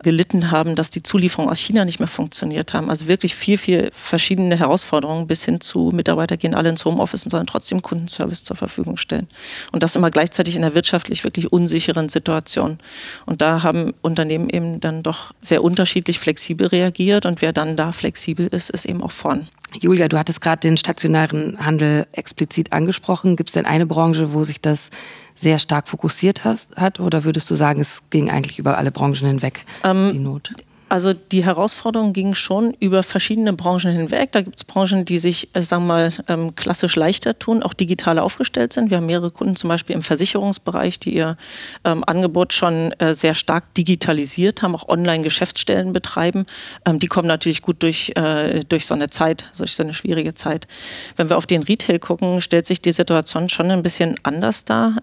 gelitten 0.02 0.50
haben, 0.50 0.74
dass 0.74 0.90
die 0.90 1.02
Zulieferungen 1.02 1.50
aus 1.50 1.58
China 1.58 1.84
nicht 1.84 1.98
mehr 1.98 2.08
funktioniert 2.08 2.72
haben. 2.74 2.90
Also 2.90 3.08
wirklich 3.08 3.34
viel, 3.34 3.58
viel 3.58 3.88
verschiedene 3.92 4.58
Herausforderungen 4.58 5.26
bis 5.26 5.44
hin 5.44 5.60
zu 5.60 5.90
Mitarbeiter 5.92 6.36
gehen 6.36 6.54
alle 6.54 6.68
ins 6.68 6.84
Homeoffice 6.84 7.24
und 7.24 7.30
sollen 7.30 7.46
trotzdem 7.46 7.82
Kundenservice 7.82 8.44
zur 8.44 8.56
Verfügung 8.56 8.96
stellen. 8.96 9.28
Und 9.72 9.82
das 9.82 9.96
immer 9.96 10.10
gleichzeitig 10.10 10.56
in 10.56 10.64
einer 10.64 10.74
wirtschaftlich 10.74 11.24
wirklich 11.24 11.52
unsicheren 11.52 12.08
Situation. 12.08 12.78
Und 13.26 13.42
da 13.42 13.62
haben 13.62 13.92
Unternehmen 14.02 14.48
eben 14.48 14.80
dann 14.80 15.02
doch 15.02 15.32
sehr 15.40 15.62
unterschiedlich 15.62 16.18
flexibel 16.18 16.66
reagiert 16.66 17.26
und 17.26 17.42
wer 17.42 17.52
dann 17.52 17.76
da 17.76 17.92
flexibel 17.92 18.46
ist, 18.46 18.70
ist 18.70 18.84
eben 18.84 19.02
auch 19.02 19.10
vorn. 19.10 19.48
Julia, 19.80 20.08
du 20.08 20.18
hattest 20.18 20.40
gerade 20.40 20.60
den 20.60 20.76
stationären 20.76 21.58
Handel 21.64 22.06
explizit 22.12 22.72
angesprochen. 22.72 23.36
Gibt 23.36 23.50
es 23.50 23.54
denn 23.54 23.66
eine 23.66 23.86
Branche, 23.86 24.32
wo 24.32 24.44
sich 24.44 24.60
das 24.60 24.90
sehr 25.34 25.58
stark 25.58 25.88
fokussiert 25.88 26.44
hast, 26.44 26.76
hat? 26.76 27.00
Oder 27.00 27.24
würdest 27.24 27.50
du 27.50 27.54
sagen, 27.54 27.80
es 27.80 28.02
ging 28.10 28.30
eigentlich 28.30 28.58
über 28.58 28.78
alle 28.78 28.92
Branchen 28.92 29.26
hinweg, 29.26 29.64
ähm, 29.82 30.10
die 30.12 30.18
Not? 30.18 30.52
Also 30.88 31.12
die 31.12 31.44
Herausforderungen 31.44 32.12
gingen 32.12 32.34
schon 32.34 32.74
über 32.78 33.02
verschiedene 33.02 33.52
Branchen 33.52 33.92
hinweg. 33.92 34.32
Da 34.32 34.42
gibt 34.42 34.56
es 34.56 34.64
Branchen, 34.64 35.04
die 35.04 35.18
sich, 35.18 35.48
äh, 35.54 35.62
sagen 35.62 35.86
wir 35.86 35.94
mal, 35.94 36.12
ähm, 36.28 36.54
klassisch 36.54 36.96
leichter 36.96 37.38
tun, 37.38 37.62
auch 37.62 37.74
digital 37.74 38.18
aufgestellt 38.18 38.72
sind. 38.72 38.90
Wir 38.90 38.98
haben 38.98 39.06
mehrere 39.06 39.30
Kunden 39.30 39.56
zum 39.56 39.68
Beispiel 39.68 39.96
im 39.96 40.02
Versicherungsbereich, 40.02 41.00
die 41.00 41.14
ihr 41.14 41.36
ähm, 41.84 42.04
Angebot 42.06 42.52
schon 42.52 42.92
äh, 42.92 43.14
sehr 43.14 43.34
stark 43.34 43.74
digitalisiert 43.74 44.62
haben, 44.62 44.74
auch 44.74 44.88
Online-Geschäftsstellen 44.88 45.92
betreiben. 45.92 46.44
Ähm, 46.84 46.98
die 46.98 47.06
kommen 47.06 47.28
natürlich 47.28 47.62
gut 47.62 47.82
durch, 47.82 48.12
äh, 48.16 48.60
durch 48.68 48.86
so 48.86 48.94
eine 48.94 49.08
Zeit, 49.08 49.50
durch 49.58 49.74
so 49.74 49.82
eine 49.82 49.94
schwierige 49.94 50.34
Zeit. 50.34 50.68
Wenn 51.16 51.30
wir 51.30 51.38
auf 51.38 51.46
den 51.46 51.62
Retail 51.62 51.98
gucken, 51.98 52.40
stellt 52.40 52.66
sich 52.66 52.82
die 52.82 52.92
Situation 52.92 53.48
schon 53.48 53.70
ein 53.70 53.82
bisschen 53.82 54.16
anders 54.22 54.64
dar. 54.64 54.96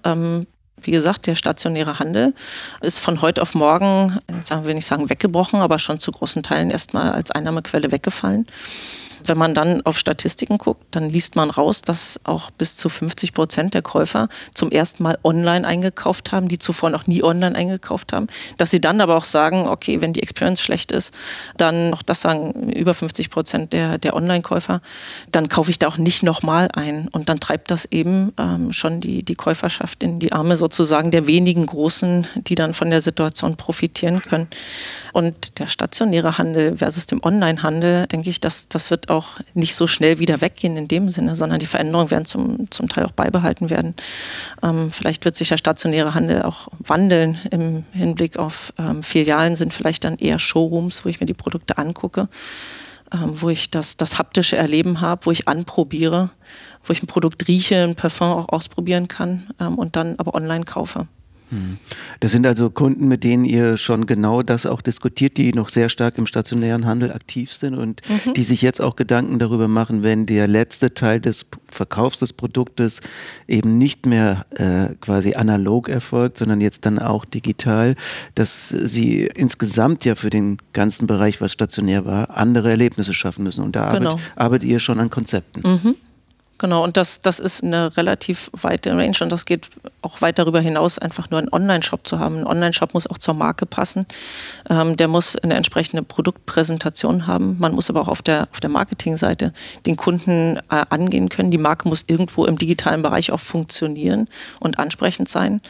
Wie 0.79 0.91
gesagt, 0.91 1.27
der 1.27 1.35
stationäre 1.35 1.99
Handel 1.99 2.33
ist 2.81 2.99
von 2.99 3.21
heute 3.21 3.41
auf 3.41 3.53
morgen, 3.53 4.17
sagen 4.43 4.65
wir 4.65 4.73
nicht 4.73 4.87
sagen 4.87 5.09
weggebrochen, 5.09 5.59
aber 5.61 5.77
schon 5.77 5.99
zu 5.99 6.11
großen 6.11 6.41
Teilen 6.43 6.71
erstmal 6.71 7.11
als 7.11 7.29
Einnahmequelle 7.29 7.91
weggefallen. 7.91 8.47
Wenn 9.25 9.37
man 9.37 9.53
dann 9.53 9.81
auf 9.85 9.97
Statistiken 9.97 10.57
guckt, 10.57 10.83
dann 10.91 11.09
liest 11.09 11.35
man 11.35 11.49
raus, 11.49 11.81
dass 11.81 12.19
auch 12.23 12.51
bis 12.51 12.75
zu 12.75 12.89
50 12.89 13.33
Prozent 13.33 13.73
der 13.73 13.81
Käufer 13.81 14.29
zum 14.53 14.71
ersten 14.71 15.03
Mal 15.03 15.17
online 15.23 15.67
eingekauft 15.67 16.31
haben, 16.31 16.47
die 16.47 16.59
zuvor 16.59 16.89
noch 16.89 17.07
nie 17.07 17.23
online 17.23 17.55
eingekauft 17.55 18.13
haben. 18.13 18.27
Dass 18.57 18.71
sie 18.71 18.81
dann 18.81 19.01
aber 19.01 19.17
auch 19.17 19.23
sagen, 19.23 19.67
okay, 19.67 20.01
wenn 20.01 20.13
die 20.13 20.23
Experience 20.23 20.61
schlecht 20.61 20.91
ist, 20.91 21.13
dann, 21.57 21.93
auch 21.93 22.01
das 22.01 22.21
sagen 22.21 22.71
über 22.71 22.93
50 22.93 23.29
Prozent 23.29 23.73
der, 23.73 23.97
der 23.97 24.15
Online-Käufer, 24.15 24.81
dann 25.31 25.49
kaufe 25.49 25.71
ich 25.71 25.79
da 25.79 25.87
auch 25.87 25.97
nicht 25.97 26.23
nochmal 26.23 26.69
ein. 26.73 27.07
Und 27.09 27.29
dann 27.29 27.39
treibt 27.39 27.71
das 27.71 27.85
eben 27.85 28.33
ähm, 28.37 28.71
schon 28.71 29.01
die, 29.01 29.23
die 29.23 29.35
Käuferschaft 29.35 30.03
in 30.03 30.19
die 30.19 30.33
Arme 30.33 30.57
sozusagen 30.61 31.11
der 31.11 31.27
wenigen 31.27 31.65
Großen, 31.65 32.27
die 32.47 32.55
dann 32.55 32.73
von 32.73 32.89
der 32.89 33.01
Situation 33.01 33.57
profitieren 33.57 34.21
können. 34.21 34.47
Und 35.11 35.59
der 35.59 35.67
stationäre 35.67 36.37
Handel 36.37 36.77
versus 36.77 37.07
dem 37.07 37.21
Online-Handel, 37.21 38.07
denke 38.07 38.29
ich, 38.29 38.39
das, 38.39 38.69
das 38.69 38.91
wird 38.91 39.09
auch 39.09 39.39
nicht 39.53 39.75
so 39.75 39.87
schnell 39.87 40.19
wieder 40.19 40.39
weggehen 40.39 40.77
in 40.77 40.87
dem 40.87 41.09
Sinne, 41.09 41.35
sondern 41.35 41.59
die 41.59 41.65
Veränderungen 41.65 42.11
werden 42.11 42.25
zum, 42.25 42.71
zum 42.71 42.87
Teil 42.87 43.05
auch 43.05 43.11
beibehalten 43.11 43.69
werden. 43.69 43.95
Ähm, 44.63 44.91
vielleicht 44.91 45.25
wird 45.25 45.35
sich 45.35 45.49
der 45.49 45.57
stationäre 45.57 46.13
Handel 46.13 46.43
auch 46.43 46.69
wandeln 46.79 47.37
im 47.51 47.83
Hinblick 47.91 48.37
auf 48.37 48.71
ähm, 48.77 49.03
Filialen 49.03 49.55
sind 49.55 49.73
vielleicht 49.73 50.03
dann 50.03 50.17
eher 50.17 50.39
Showrooms, 50.39 51.03
wo 51.03 51.09
ich 51.09 51.19
mir 51.19 51.25
die 51.25 51.33
Produkte 51.33 51.77
angucke, 51.77 52.29
wo 53.11 53.49
ich 53.49 53.71
das, 53.71 53.97
das 53.97 54.17
haptische 54.17 54.57
Erleben 54.57 55.01
habe, 55.01 55.25
wo 55.25 55.31
ich 55.31 55.47
anprobiere, 55.47 56.29
wo 56.83 56.93
ich 56.93 57.03
ein 57.03 57.07
Produkt 57.07 57.47
rieche, 57.47 57.83
ein 57.83 57.95
Parfum 57.95 58.29
auch 58.29 58.49
ausprobieren 58.49 59.07
kann 59.07 59.49
ähm, 59.59 59.77
und 59.77 59.95
dann 59.95 60.15
aber 60.17 60.33
online 60.33 60.65
kaufe. 60.65 61.07
Das 62.19 62.31
sind 62.31 62.45
also 62.45 62.69
Kunden, 62.69 63.07
mit 63.07 63.23
denen 63.23 63.45
ihr 63.45 63.77
schon 63.77 64.05
genau 64.05 64.41
das 64.41 64.65
auch 64.65 64.81
diskutiert, 64.81 65.37
die 65.37 65.53
noch 65.53 65.69
sehr 65.69 65.89
stark 65.89 66.17
im 66.17 66.25
stationären 66.25 66.85
Handel 66.85 67.11
aktiv 67.11 67.51
sind 67.51 67.75
und 67.75 68.01
mhm. 68.07 68.33
die 68.33 68.43
sich 68.43 68.61
jetzt 68.61 68.81
auch 68.81 68.95
Gedanken 68.95 69.39
darüber 69.39 69.67
machen, 69.67 70.03
wenn 70.03 70.25
der 70.25 70.47
letzte 70.47 70.93
Teil 70.93 71.19
des 71.19 71.45
Verkaufs 71.67 72.19
des 72.19 72.33
Produktes 72.33 73.01
eben 73.47 73.77
nicht 73.77 74.05
mehr 74.05 74.45
äh, 74.51 74.95
quasi 75.01 75.35
analog 75.35 75.89
erfolgt, 75.89 76.37
sondern 76.37 76.61
jetzt 76.61 76.85
dann 76.85 76.99
auch 76.99 77.25
digital, 77.25 77.95
dass 78.35 78.69
sie 78.69 79.29
insgesamt 79.35 80.05
ja 80.05 80.15
für 80.15 80.29
den 80.29 80.57
ganzen 80.73 81.07
Bereich, 81.07 81.41
was 81.41 81.51
stationär 81.51 82.05
war, 82.05 82.37
andere 82.37 82.69
Erlebnisse 82.69 83.13
schaffen 83.13 83.43
müssen. 83.43 83.63
Und 83.63 83.75
da 83.75 83.91
genau. 83.91 84.11
arbeitet, 84.11 84.31
arbeitet 84.35 84.69
ihr 84.69 84.79
schon 84.79 84.99
an 84.99 85.09
Konzepten. 85.09 85.61
Mhm. 85.69 85.95
Genau, 86.61 86.83
und 86.83 86.95
das, 86.95 87.21
das 87.21 87.39
ist 87.39 87.63
eine 87.63 87.97
relativ 87.97 88.51
weite 88.53 88.91
Range 88.91 89.17
und 89.21 89.31
das 89.31 89.45
geht 89.45 89.67
auch 90.03 90.21
weit 90.21 90.37
darüber 90.37 90.59
hinaus, 90.59 90.99
einfach 90.99 91.31
nur 91.31 91.39
einen 91.39 91.51
Online-Shop 91.51 92.07
zu 92.07 92.19
haben. 92.19 92.37
Ein 92.37 92.45
Online-Shop 92.45 92.93
muss 92.93 93.07
auch 93.07 93.17
zur 93.17 93.33
Marke 93.33 93.65
passen. 93.65 94.05
Ähm, 94.69 94.95
der 94.95 95.07
muss 95.07 95.35
eine 95.35 95.55
entsprechende 95.55 96.03
Produktpräsentation 96.03 97.25
haben. 97.25 97.57
Man 97.57 97.73
muss 97.73 97.89
aber 97.89 97.99
auch 98.01 98.09
auf 98.09 98.21
der, 98.21 98.47
auf 98.51 98.59
der 98.59 98.69
Marketingseite 98.69 99.53
den 99.87 99.97
Kunden 99.97 100.57
äh, 100.69 100.85
angehen 100.89 101.29
können. 101.29 101.49
Die 101.49 101.57
Marke 101.57 101.89
muss 101.89 102.03
irgendwo 102.05 102.45
im 102.45 102.59
digitalen 102.59 103.01
Bereich 103.01 103.31
auch 103.31 103.39
funktionieren 103.39 104.27
und 104.59 104.77
ansprechend 104.77 105.29
sein. 105.29 105.61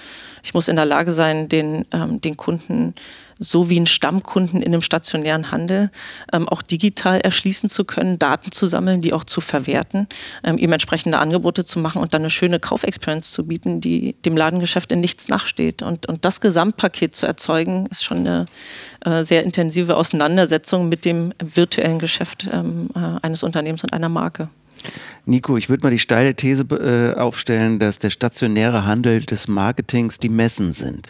Ich 0.44 0.54
muss 0.54 0.68
in 0.68 0.76
der 0.76 0.86
Lage 0.86 1.12
sein, 1.12 1.50
den, 1.50 1.86
ähm, 1.92 2.22
den 2.22 2.38
Kunden 2.38 2.94
so 3.42 3.70
wie 3.70 3.78
einen 3.78 3.88
Stammkunden 3.88 4.62
in 4.62 4.68
einem 4.68 4.82
stationären 4.82 5.52
Handel 5.52 5.90
ähm, 6.32 6.48
auch 6.48 6.62
digital 6.62 7.20
erschließen 7.20 7.70
zu 7.70 7.86
können, 7.86 8.20
Daten 8.20 8.52
zu 8.52 8.68
sammeln, 8.68 9.02
die 9.02 9.14
auch 9.14 9.24
zu 9.24 9.42
verwerten, 9.42 10.08
ähm, 10.44 10.58
ihm 10.58 10.72
entsprechende 10.72 11.18
Angebote 11.18 11.66
zu 11.66 11.80
machen 11.80 12.02
und 12.02 12.14
dann 12.14 12.22
eine 12.22 12.30
schöne 12.30 12.60
Kaufexperience 12.60 13.32
zu 13.32 13.48
bieten, 13.48 13.82
die 13.82 14.16
dem 14.26 14.38
Ladengeschäft 14.38 14.92
in 14.92 15.00
nichts 15.00 15.28
nachsteht. 15.28 15.82
Und, 15.82 16.06
und 16.06 16.24
das 16.24 16.40
Gesamtpaket 16.40 17.16
zu 17.16 17.26
erzeugen, 17.26 17.88
ist 17.88 18.04
schon 18.04 18.20
eine 18.20 18.46
äh, 19.04 19.24
sehr 19.24 19.44
intensive 19.44 19.96
Auseinandersetzung 19.96 20.88
mit 20.88 21.04
dem 21.04 21.34
virtuellen 21.44 21.98
Geschäft 21.98 22.48
ähm, 22.52 22.90
äh, 22.96 23.26
eines 23.26 23.42
Unternehmens 23.42 23.84
und 23.84 23.92
einer 23.92 24.10
Marke. 24.10 24.50
Nico, 25.26 25.56
ich 25.58 25.70
würde 25.70 25.84
mal 25.84 25.92
die 25.92 26.00
steile 26.00 26.36
These 26.36 26.64
äh, 26.64 27.18
aufstellen, 27.18 27.80
dass 27.80 28.00
der 28.00 28.10
stationäre 28.10 28.86
Handel 28.86 29.22
des 29.22 29.48
Marketings 29.48 30.18
die 30.18 30.30
Messen 30.30 30.74
sind. 30.74 31.10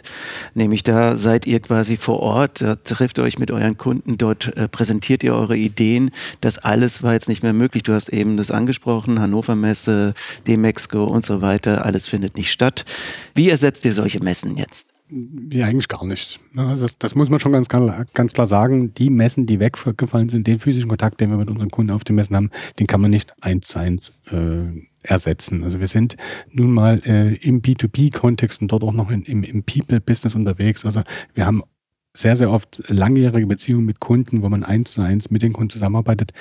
Nämlich 0.54 0.82
da 0.82 1.16
seid 1.16 1.46
ihr 1.46 1.60
quasi 1.60 1.96
vor 1.96 2.20
Ort, 2.20 2.60
da 2.60 2.76
trefft 2.76 3.18
ihr 3.18 3.24
euch 3.24 3.38
mit 3.38 3.50
euren 3.50 3.78
Kunden, 3.78 4.18
dort 4.18 4.54
äh, 4.56 4.68
präsentiert 4.68 5.22
ihr 5.22 5.34
eure 5.34 5.56
Ideen. 5.56 6.10
Das 6.40 6.58
alles 6.58 7.02
war 7.02 7.14
jetzt 7.14 7.28
nicht 7.28 7.42
mehr 7.42 7.52
möglich. 7.52 7.82
Du 7.82 7.94
hast 7.94 8.10
eben 8.10 8.36
das 8.36 8.50
angesprochen, 8.50 9.20
Hannover 9.20 9.54
Messe, 9.54 10.14
Demexco 10.46 11.04
und 11.04 11.24
so 11.24 11.40
weiter. 11.40 11.84
Alles 11.86 12.06
findet 12.06 12.36
nicht 12.36 12.52
statt. 12.52 12.84
Wie 13.34 13.48
ersetzt 13.48 13.84
ihr 13.84 13.94
solche 13.94 14.22
Messen 14.22 14.56
jetzt? 14.56 14.91
Ja, 15.50 15.66
eigentlich 15.66 15.88
gar 15.88 16.06
nicht. 16.06 16.40
Also 16.56 16.86
das, 16.86 16.98
das, 16.98 17.14
muss 17.14 17.28
man 17.28 17.38
schon 17.38 17.52
ganz 17.52 17.68
klar, 17.68 18.06
ganz 18.14 18.32
klar 18.32 18.46
sagen. 18.46 18.94
Die 18.94 19.10
Messen, 19.10 19.44
die 19.44 19.60
weggefallen 19.60 20.30
sind, 20.30 20.46
den 20.46 20.58
physischen 20.58 20.88
Kontakt, 20.88 21.20
den 21.20 21.28
wir 21.30 21.36
mit 21.36 21.50
unseren 21.50 21.70
Kunden 21.70 21.90
auf 21.90 22.02
den 22.02 22.16
Messen 22.16 22.34
haben, 22.34 22.50
den 22.78 22.86
kann 22.86 23.02
man 23.02 23.10
nicht 23.10 23.34
eins 23.42 23.68
zu 23.68 23.78
eins 23.78 24.12
äh, 24.30 24.86
ersetzen. 25.02 25.64
Also 25.64 25.80
wir 25.80 25.86
sind 25.86 26.16
nun 26.50 26.72
mal 26.72 27.02
äh, 27.04 27.34
im 27.46 27.60
B2B-Kontext 27.60 28.62
und 28.62 28.68
dort 28.68 28.84
auch 28.84 28.92
noch 28.92 29.10
in, 29.10 29.22
im, 29.24 29.42
im 29.42 29.62
People-Business 29.64 30.34
unterwegs. 30.34 30.86
Also 30.86 31.02
wir 31.34 31.44
haben 31.44 31.62
sehr, 32.14 32.36
sehr 32.36 32.50
oft 32.50 32.82
langjährige 32.88 33.46
Beziehungen 33.46 33.86
mit 33.86 34.00
Kunden, 34.00 34.42
wo 34.42 34.48
man 34.48 34.64
eins 34.64 34.92
zu 34.92 35.00
eins 35.00 35.30
mit 35.30 35.42
den 35.42 35.52
Kunden 35.52 35.70
zusammenarbeitet. 35.70 36.32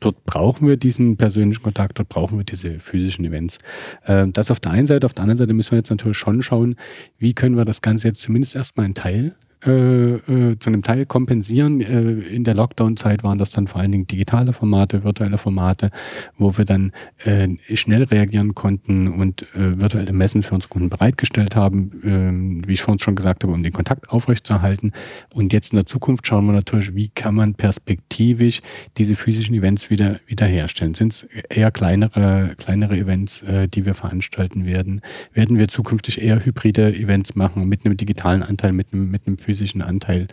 Dort 0.00 0.24
brauchen 0.24 0.68
wir 0.68 0.76
diesen 0.76 1.16
persönlichen 1.16 1.62
Kontakt, 1.62 1.98
dort 1.98 2.10
brauchen 2.10 2.36
wir 2.36 2.44
diese 2.44 2.78
physischen 2.78 3.24
Events. 3.24 3.58
Ähm, 4.06 4.32
das 4.32 4.50
auf 4.50 4.60
der 4.60 4.72
einen 4.72 4.86
Seite, 4.86 5.06
auf 5.06 5.14
der 5.14 5.22
anderen 5.22 5.38
Seite 5.38 5.54
müssen 5.54 5.72
wir 5.72 5.78
jetzt 5.78 5.90
natürlich 5.90 6.18
schon 6.18 6.42
schauen, 6.42 6.76
wie 7.18 7.32
können 7.32 7.56
wir 7.56 7.64
das 7.64 7.80
Ganze 7.80 8.08
jetzt 8.08 8.20
zumindest 8.20 8.54
erstmal 8.54 8.86
in 8.86 8.94
Teil 8.94 9.34
äh, 9.66 10.16
äh, 10.16 10.58
zu 10.58 10.68
einem 10.68 10.82
Teil 10.82 11.06
kompensieren. 11.06 11.80
Äh, 11.80 12.12
in 12.34 12.44
der 12.44 12.54
Lockdown-Zeit 12.54 13.24
waren 13.24 13.38
das 13.38 13.50
dann 13.50 13.66
vor 13.66 13.80
allen 13.80 13.92
Dingen 13.92 14.06
digitale 14.06 14.52
Formate, 14.52 15.04
virtuelle 15.04 15.38
Formate, 15.38 15.90
wo 16.36 16.56
wir 16.58 16.66
dann 16.66 16.92
äh, 17.24 17.48
schnell 17.74 18.02
reagieren 18.02 18.54
konnten 18.54 19.08
und 19.08 19.42
äh, 19.54 19.78
virtuelle 19.80 20.12
Messen 20.12 20.42
für 20.42 20.54
uns 20.54 20.68
Kunden 20.68 20.90
bereitgestellt 20.90 21.56
haben, 21.56 21.92
ähm, 22.04 22.62
wie 22.66 22.74
ich 22.74 22.82
vorhin 22.82 22.98
schon 22.98 23.14
gesagt 23.14 23.42
habe, 23.42 23.54
um 23.54 23.62
den 23.62 23.72
Kontakt 23.72 24.10
aufrechtzuerhalten. 24.10 24.92
Und 25.32 25.52
jetzt 25.54 25.72
in 25.72 25.76
der 25.76 25.86
Zukunft 25.86 26.26
schauen 26.26 26.44
wir 26.44 26.52
natürlich, 26.52 26.94
wie 26.94 27.08
kann 27.08 27.34
man 27.34 27.54
perspektivisch 27.54 28.60
diese 28.98 29.16
physischen 29.16 29.54
Events 29.54 29.88
wieder, 29.88 30.20
wieder 30.26 30.46
herstellen. 30.46 30.94
Sind 30.94 31.12
es 31.12 31.22
eher 31.48 31.70
kleinere, 31.70 32.54
kleinere 32.58 32.96
Events, 32.96 33.44
die 33.74 33.86
wir 33.86 33.94
veranstalten 33.94 34.66
werden? 34.66 35.00
Werden 35.32 35.58
wir 35.58 35.68
zukünftig 35.68 36.20
eher 36.20 36.44
hybride 36.44 36.94
Events 36.94 37.34
machen 37.34 37.68
mit 37.68 37.84
einem 37.84 37.96
digitalen 37.96 38.42
Anteil, 38.42 38.72
mit 38.72 38.92
einem, 38.92 39.10
mit 39.10 39.26
einem 39.26 39.38
physischen 39.38 39.53
physischen 39.54 39.82
Anteil. 39.82 40.26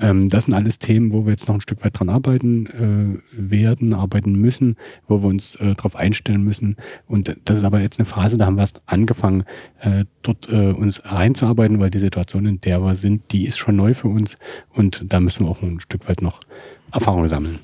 Ähm, 0.00 0.28
das 0.28 0.44
sind 0.44 0.54
alles 0.54 0.78
Themen, 0.78 1.12
wo 1.12 1.24
wir 1.24 1.32
jetzt 1.32 1.48
noch 1.48 1.56
ein 1.56 1.60
Stück 1.60 1.84
weit 1.84 1.98
dran 1.98 2.08
arbeiten 2.08 2.66
äh, 2.66 3.50
werden, 3.50 3.92
arbeiten 3.92 4.32
müssen, 4.32 4.76
wo 5.08 5.22
wir 5.22 5.28
uns 5.28 5.56
äh, 5.56 5.74
darauf 5.74 5.96
einstellen 5.96 6.42
müssen. 6.42 6.76
Und 7.06 7.36
das 7.44 7.58
ist 7.58 7.64
aber 7.64 7.80
jetzt 7.80 7.98
eine 7.98 8.06
Phase, 8.06 8.38
da 8.38 8.46
haben 8.46 8.54
wir 8.54 8.62
erst 8.62 8.80
angefangen, 8.86 9.44
äh, 9.80 10.04
dort 10.22 10.48
äh, 10.48 10.70
uns 10.70 11.02
reinzuarbeiten, 11.04 11.80
weil 11.80 11.90
die 11.90 11.98
Situation, 11.98 12.46
in 12.46 12.60
der 12.60 12.80
wir 12.80 12.94
sind, 12.94 13.32
die 13.32 13.46
ist 13.46 13.58
schon 13.58 13.76
neu 13.76 13.94
für 13.94 14.08
uns 14.08 14.38
und 14.72 15.04
da 15.12 15.18
müssen 15.18 15.44
wir 15.44 15.50
auch 15.50 15.62
ein 15.62 15.80
Stück 15.80 16.08
weit 16.08 16.22
noch 16.22 16.40
Erfahrung 16.92 17.26
sammeln 17.26 17.58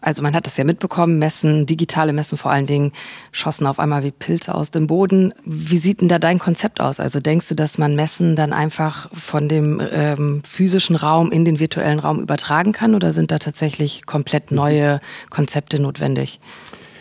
also 0.00 0.22
man 0.22 0.34
hat 0.34 0.46
das 0.46 0.56
ja 0.56 0.64
mitbekommen, 0.64 1.18
Messen, 1.18 1.66
digitale 1.66 2.12
Messen 2.12 2.38
vor 2.38 2.50
allen 2.50 2.66
Dingen, 2.66 2.92
schossen 3.32 3.66
auf 3.66 3.78
einmal 3.78 4.02
wie 4.02 4.10
Pilze 4.10 4.54
aus 4.54 4.70
dem 4.70 4.86
Boden. 4.86 5.34
Wie 5.44 5.78
sieht 5.78 6.00
denn 6.00 6.08
da 6.08 6.18
dein 6.18 6.38
Konzept 6.38 6.80
aus? 6.80 7.00
Also 7.00 7.20
denkst 7.20 7.48
du, 7.48 7.54
dass 7.54 7.78
man 7.78 7.94
Messen 7.94 8.36
dann 8.36 8.52
einfach 8.52 9.08
von 9.12 9.48
dem 9.48 9.80
ähm, 9.92 10.42
physischen 10.46 10.96
Raum 10.96 11.32
in 11.32 11.44
den 11.44 11.60
virtuellen 11.60 11.98
Raum 11.98 12.20
übertragen 12.20 12.72
kann 12.72 12.94
oder 12.94 13.12
sind 13.12 13.30
da 13.30 13.38
tatsächlich 13.38 14.06
komplett 14.06 14.50
neue 14.50 15.00
Konzepte 15.28 15.80
notwendig? 15.80 16.40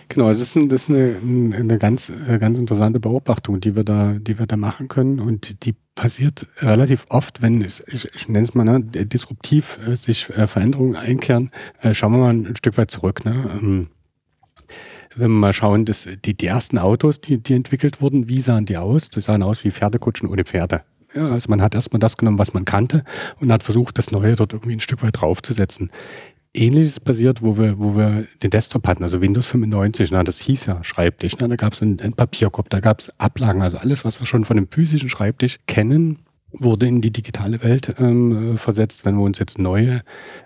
Genau, 0.09 0.31
es 0.31 0.41
ist, 0.41 0.55
ein, 0.55 0.69
das 0.69 0.83
ist 0.83 0.89
eine, 0.89 1.15
eine 1.55 1.77
ganz, 1.77 2.09
äh, 2.09 2.39
ganz 2.39 2.57
interessante 2.57 2.99
Beobachtung, 2.99 3.59
die 3.61 3.75
wir 3.75 3.83
da, 3.83 4.13
die 4.13 4.39
wir 4.39 4.47
da 4.47 4.57
machen 4.57 4.87
können 4.87 5.19
und 5.19 5.63
die 5.63 5.75
passiert 5.93 6.47
relativ 6.61 7.05
oft, 7.09 7.43
wenn 7.43 7.61
ich, 7.61 7.83
ich 7.87 8.27
nenne 8.27 8.43
es 8.43 8.55
mal 8.55 8.63
ne, 8.63 8.81
disruptiv 8.81 9.77
äh, 9.87 9.95
sich 9.95 10.29
äh, 10.29 10.47
Veränderungen 10.47 10.95
einkehren. 10.95 11.51
Äh, 11.81 11.93
schauen 11.93 12.13
wir 12.13 12.17
mal 12.17 12.33
ein 12.33 12.55
Stück 12.55 12.77
weit 12.77 12.89
zurück. 12.89 13.23
Ne? 13.23 13.35
Ähm, 13.61 13.87
wenn 15.15 15.31
wir 15.31 15.39
mal 15.39 15.53
schauen, 15.53 15.85
dass 15.85 16.07
die, 16.25 16.35
die 16.35 16.47
ersten 16.47 16.79
Autos, 16.79 17.21
die, 17.21 17.37
die 17.37 17.53
entwickelt 17.53 18.01
wurden, 18.01 18.27
wie 18.27 18.41
sahen 18.41 18.65
die 18.65 18.77
aus? 18.77 19.09
Die 19.09 19.21
sahen 19.21 19.43
aus 19.43 19.63
wie 19.63 19.71
Pferdekutschen 19.71 20.27
ohne 20.27 20.43
Pferde. 20.43 20.81
Ja, 21.13 21.29
also 21.29 21.49
man 21.49 21.61
hat 21.61 21.75
erstmal 21.75 21.99
das 21.99 22.17
genommen, 22.17 22.37
was 22.37 22.53
man 22.53 22.65
kannte 22.65 23.03
und 23.39 23.51
hat 23.51 23.63
versucht, 23.63 23.97
das 23.97 24.11
Neue 24.11 24.35
dort 24.35 24.53
irgendwie 24.53 24.73
ein 24.73 24.79
Stück 24.79 25.01
weit 25.03 25.21
draufzusetzen. 25.21 25.91
Ähnliches 26.53 26.99
passiert, 26.99 27.43
wo 27.43 27.57
wir, 27.57 27.79
wo 27.79 27.95
wir 27.95 28.27
den 28.41 28.49
Desktop 28.49 28.87
hatten, 28.87 29.03
also 29.03 29.21
Windows 29.21 29.45
95, 29.47 30.11
na, 30.11 30.23
das 30.23 30.39
hieß 30.39 30.65
ja 30.65 30.83
Schreibtisch, 30.83 31.33
na, 31.39 31.47
da 31.47 31.55
gab 31.55 31.73
es 31.73 31.81
einen, 31.81 31.99
einen 31.99 32.13
Papierkorb, 32.13 32.69
da 32.69 32.79
gab 32.79 33.01
es 33.01 33.13
Ablagen, 33.19 33.61
also 33.61 33.77
alles, 33.77 34.03
was 34.03 34.19
wir 34.19 34.25
schon 34.25 34.45
von 34.45 34.57
dem 34.57 34.67
physischen 34.71 35.09
Schreibtisch 35.09 35.59
kennen, 35.67 36.19
wurde 36.51 36.87
in 36.87 37.01
die 37.01 37.11
digitale 37.11 37.61
Welt 37.63 37.93
ähm, 37.99 38.57
versetzt. 38.57 39.05
Wenn 39.05 39.15
wir 39.15 39.23
uns 39.23 39.37
jetzt 39.37 39.59
neue 39.59 40.01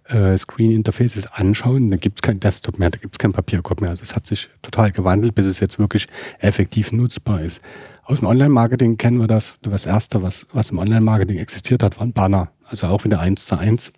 äh, 0.09 0.37
Screen-Interfaces 0.37 1.27
anschauen, 1.27 1.89
da 1.91 1.97
gibt 1.97 2.19
es 2.19 2.21
kein 2.21 2.41
Desktop 2.41 2.77
mehr, 2.77 2.89
da 2.89 2.99
gibt 2.99 3.15
es 3.15 3.19
kein 3.19 3.31
Papierkorb 3.31 3.79
mehr. 3.79 3.91
Also 3.91 4.03
es 4.03 4.13
hat 4.13 4.27
sich 4.27 4.49
total 4.61 4.91
gewandelt, 4.91 5.33
bis 5.33 5.45
es 5.45 5.61
jetzt 5.61 5.79
wirklich 5.79 6.07
effektiv 6.39 6.91
nutzbar 6.91 7.41
ist. 7.41 7.61
Aus 8.03 8.19
dem 8.19 8.27
Online-Marketing 8.27 8.97
kennen 8.97 9.19
wir 9.19 9.27
das. 9.27 9.57
Das 9.61 9.85
erste, 9.85 10.21
was, 10.21 10.45
was 10.51 10.71
im 10.71 10.77
Online-Marketing 10.79 11.37
existiert 11.37 11.81
hat, 11.83 11.97
waren 11.99 12.11
Banner. 12.11 12.51
Also 12.65 12.87
auch 12.87 13.05
wieder 13.05 13.21
eins 13.21 13.45
zu 13.45 13.57
eins 13.57 13.93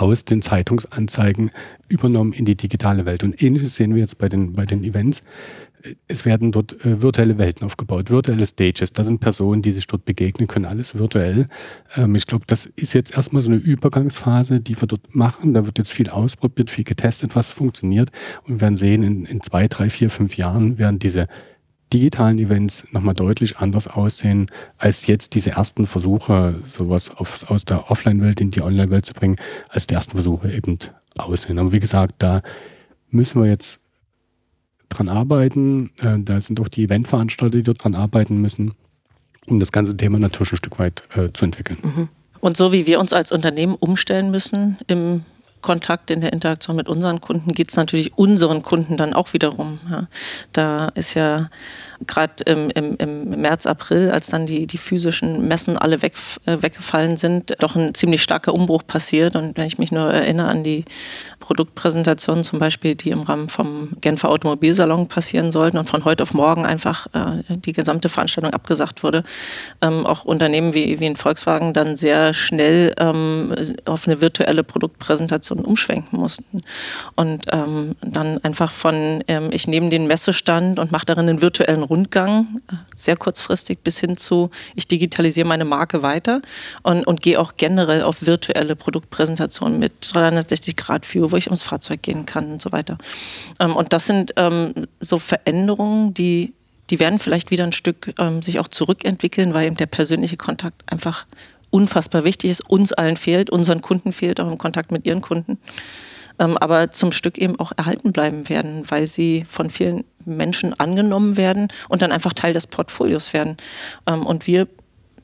aus 0.00 0.24
den 0.24 0.42
Zeitungsanzeigen 0.42 1.50
übernommen 1.88 2.32
in 2.32 2.44
die 2.44 2.56
digitale 2.56 3.06
Welt. 3.06 3.24
Und 3.24 3.42
ähnliches 3.42 3.76
sehen 3.76 3.94
wir 3.94 4.02
jetzt 4.02 4.18
bei 4.18 4.28
den, 4.28 4.54
bei 4.54 4.66
den 4.66 4.84
Events 4.84 5.22
es 6.08 6.24
werden 6.24 6.52
dort 6.52 6.84
äh, 6.84 7.02
virtuelle 7.02 7.38
Welten 7.38 7.64
aufgebaut, 7.64 8.10
virtuelle 8.10 8.46
Stages. 8.46 8.92
Da 8.92 9.04
sind 9.04 9.20
Personen, 9.20 9.62
die 9.62 9.72
sich 9.72 9.86
dort 9.86 10.04
begegnen 10.04 10.48
können, 10.48 10.64
alles 10.64 10.96
virtuell. 10.96 11.48
Ähm, 11.96 12.14
ich 12.14 12.26
glaube, 12.26 12.44
das 12.46 12.66
ist 12.66 12.92
jetzt 12.92 13.16
erstmal 13.16 13.42
so 13.42 13.50
eine 13.50 13.60
Übergangsphase, 13.60 14.60
die 14.60 14.80
wir 14.80 14.88
dort 14.88 15.14
machen. 15.14 15.54
Da 15.54 15.66
wird 15.66 15.78
jetzt 15.78 15.92
viel 15.92 16.10
ausprobiert, 16.10 16.70
viel 16.70 16.84
getestet, 16.84 17.36
was 17.36 17.50
funktioniert. 17.50 18.10
Und 18.44 18.54
wir 18.54 18.60
werden 18.62 18.76
sehen, 18.76 19.02
in, 19.02 19.24
in 19.24 19.40
zwei, 19.40 19.68
drei, 19.68 19.90
vier, 19.90 20.10
fünf 20.10 20.36
Jahren 20.36 20.78
werden 20.78 20.98
diese 20.98 21.28
digitalen 21.92 22.38
Events 22.38 22.84
nochmal 22.90 23.14
deutlich 23.14 23.58
anders 23.58 23.86
aussehen, 23.86 24.50
als 24.78 25.06
jetzt 25.06 25.34
diese 25.34 25.50
ersten 25.50 25.86
Versuche, 25.86 26.60
sowas 26.66 27.10
aufs, 27.10 27.44
aus 27.44 27.64
der 27.64 27.90
Offline-Welt 27.90 28.40
in 28.40 28.50
die 28.50 28.62
Online-Welt 28.62 29.06
zu 29.06 29.14
bringen, 29.14 29.36
als 29.68 29.86
die 29.86 29.94
ersten 29.94 30.12
Versuche 30.12 30.50
eben 30.50 30.78
aussehen. 31.16 31.58
Aber 31.58 31.72
wie 31.72 31.80
gesagt, 31.80 32.16
da 32.18 32.42
müssen 33.10 33.40
wir 33.40 33.48
jetzt 33.48 33.80
dran 34.88 35.08
arbeiten. 35.08 35.90
Äh, 36.00 36.18
da 36.20 36.40
sind 36.40 36.60
auch 36.60 36.68
die 36.68 36.84
Eventveranstalter, 36.84 37.58
die 37.58 37.62
dort 37.62 37.82
dran 37.84 37.94
arbeiten 37.94 38.38
müssen, 38.40 38.74
um 39.46 39.60
das 39.60 39.72
ganze 39.72 39.96
Thema 39.96 40.18
natürlich 40.18 40.52
ein 40.52 40.58
Stück 40.58 40.78
weit 40.78 41.04
äh, 41.16 41.32
zu 41.32 41.44
entwickeln. 41.44 41.78
Mhm. 41.82 42.08
Und 42.40 42.56
so 42.56 42.72
wie 42.72 42.86
wir 42.86 43.00
uns 43.00 43.12
als 43.12 43.32
Unternehmen 43.32 43.74
umstellen 43.74 44.30
müssen 44.30 44.78
im 44.86 45.24
Kontakt, 45.66 46.12
in 46.12 46.20
der 46.20 46.32
Interaktion 46.32 46.76
mit 46.76 46.88
unseren 46.88 47.20
Kunden, 47.20 47.52
geht 47.52 47.70
es 47.70 47.76
natürlich 47.76 48.16
unseren 48.16 48.62
Kunden 48.62 48.96
dann 48.96 49.14
auch 49.14 49.32
wiederum. 49.32 49.80
Ja. 49.90 50.06
Da 50.52 50.90
ist 50.94 51.14
ja 51.14 51.48
gerade 52.06 52.44
im, 52.44 52.70
im, 52.70 52.96
im, 52.98 53.30
März, 53.40 53.66
April, 53.66 54.12
als 54.12 54.28
dann 54.28 54.46
die, 54.46 54.68
die 54.68 54.78
physischen 54.78 55.48
Messen 55.48 55.76
alle 55.76 56.02
weg, 56.02 56.14
äh, 56.44 56.58
weggefallen 56.60 57.16
sind, 57.16 57.54
doch 57.58 57.74
ein 57.74 57.94
ziemlich 57.94 58.22
starker 58.22 58.54
Umbruch 58.54 58.86
passiert. 58.86 59.34
Und 59.34 59.56
wenn 59.56 59.66
ich 59.66 59.78
mich 59.78 59.90
nur 59.90 60.12
erinnere 60.12 60.46
an 60.46 60.62
die 60.62 60.84
Produktpräsentationen 61.40 62.44
zum 62.44 62.60
Beispiel, 62.60 62.94
die 62.94 63.10
im 63.10 63.22
Rahmen 63.22 63.48
vom 63.48 63.90
Genfer 64.00 64.28
Automobilsalon 64.28 65.08
passieren 65.08 65.50
sollten 65.50 65.78
und 65.78 65.90
von 65.90 66.04
heute 66.04 66.22
auf 66.22 66.32
morgen 66.32 66.64
einfach 66.64 67.08
äh, 67.12 67.42
die 67.48 67.72
gesamte 67.72 68.08
Veranstaltung 68.08 68.52
abgesagt 68.52 69.02
wurde, 69.02 69.24
ähm, 69.80 70.06
auch 70.06 70.24
Unternehmen 70.24 70.74
wie, 70.74 71.00
wie 71.00 71.06
in 71.06 71.16
Volkswagen 71.16 71.72
dann 71.72 71.96
sehr 71.96 72.34
schnell 72.34 72.94
ähm, 72.98 73.54
auf 73.84 74.06
eine 74.06 74.20
virtuelle 74.20 74.62
Produktpräsentation 74.62 75.55
umschwenken 75.64 76.18
mussten. 76.18 76.62
Und 77.14 77.46
ähm, 77.52 77.96
dann 78.02 78.38
einfach 78.44 78.72
von, 78.72 79.22
ähm, 79.28 79.50
ich 79.52 79.66
nehme 79.66 79.88
den 79.88 80.06
Messestand 80.06 80.78
und 80.78 80.92
mache 80.92 81.06
darin 81.06 81.28
einen 81.28 81.40
virtuellen 81.40 81.82
Rundgang, 81.82 82.60
sehr 82.96 83.16
kurzfristig, 83.16 83.80
bis 83.82 83.98
hin 83.98 84.16
zu, 84.16 84.50
ich 84.74 84.88
digitalisiere 84.88 85.46
meine 85.46 85.64
Marke 85.64 86.02
weiter 86.02 86.42
und, 86.82 87.06
und 87.06 87.22
gehe 87.22 87.40
auch 87.40 87.54
generell 87.56 88.02
auf 88.02 88.24
virtuelle 88.26 88.76
Produktpräsentationen 88.76 89.78
mit 89.78 89.92
360-Grad-View, 90.02 91.30
wo 91.30 91.36
ich 91.36 91.46
ums 91.46 91.62
Fahrzeug 91.62 92.02
gehen 92.02 92.26
kann 92.26 92.52
und 92.52 92.62
so 92.62 92.72
weiter. 92.72 92.98
Ähm, 93.60 93.76
und 93.76 93.92
das 93.92 94.06
sind 94.06 94.32
ähm, 94.36 94.74
so 95.00 95.18
Veränderungen, 95.18 96.14
die 96.14 96.52
die 96.90 97.00
werden 97.00 97.18
vielleicht 97.18 97.50
wieder 97.50 97.64
ein 97.64 97.72
Stück 97.72 98.14
ähm, 98.18 98.42
sich 98.42 98.60
auch 98.60 98.68
zurückentwickeln, 98.68 99.54
weil 99.54 99.66
eben 99.66 99.76
der 99.76 99.86
persönliche 99.86 100.36
Kontakt 100.36 100.82
einfach 100.86 101.26
unfassbar 101.76 102.24
wichtig 102.24 102.50
ist, 102.50 102.62
uns 102.70 102.94
allen 102.94 103.18
fehlt, 103.18 103.50
unseren 103.50 103.82
Kunden 103.82 104.12
fehlt 104.12 104.40
auch 104.40 104.50
im 104.50 104.56
Kontakt 104.56 104.90
mit 104.92 105.04
ihren 105.04 105.20
Kunden. 105.20 105.58
Ähm, 106.38 106.56
aber 106.56 106.90
zum 106.90 107.12
Stück 107.12 107.36
eben 107.36 107.60
auch 107.60 107.72
erhalten 107.76 108.12
bleiben 108.12 108.48
werden, 108.48 108.90
weil 108.90 109.06
sie 109.06 109.44
von 109.46 109.68
vielen 109.68 110.04
Menschen 110.24 110.72
angenommen 110.80 111.36
werden 111.36 111.68
und 111.90 112.00
dann 112.00 112.12
einfach 112.12 112.32
Teil 112.32 112.54
des 112.54 112.66
Portfolios 112.66 113.34
werden. 113.34 113.58
Ähm, 114.06 114.24
und 114.24 114.46
wir 114.46 114.68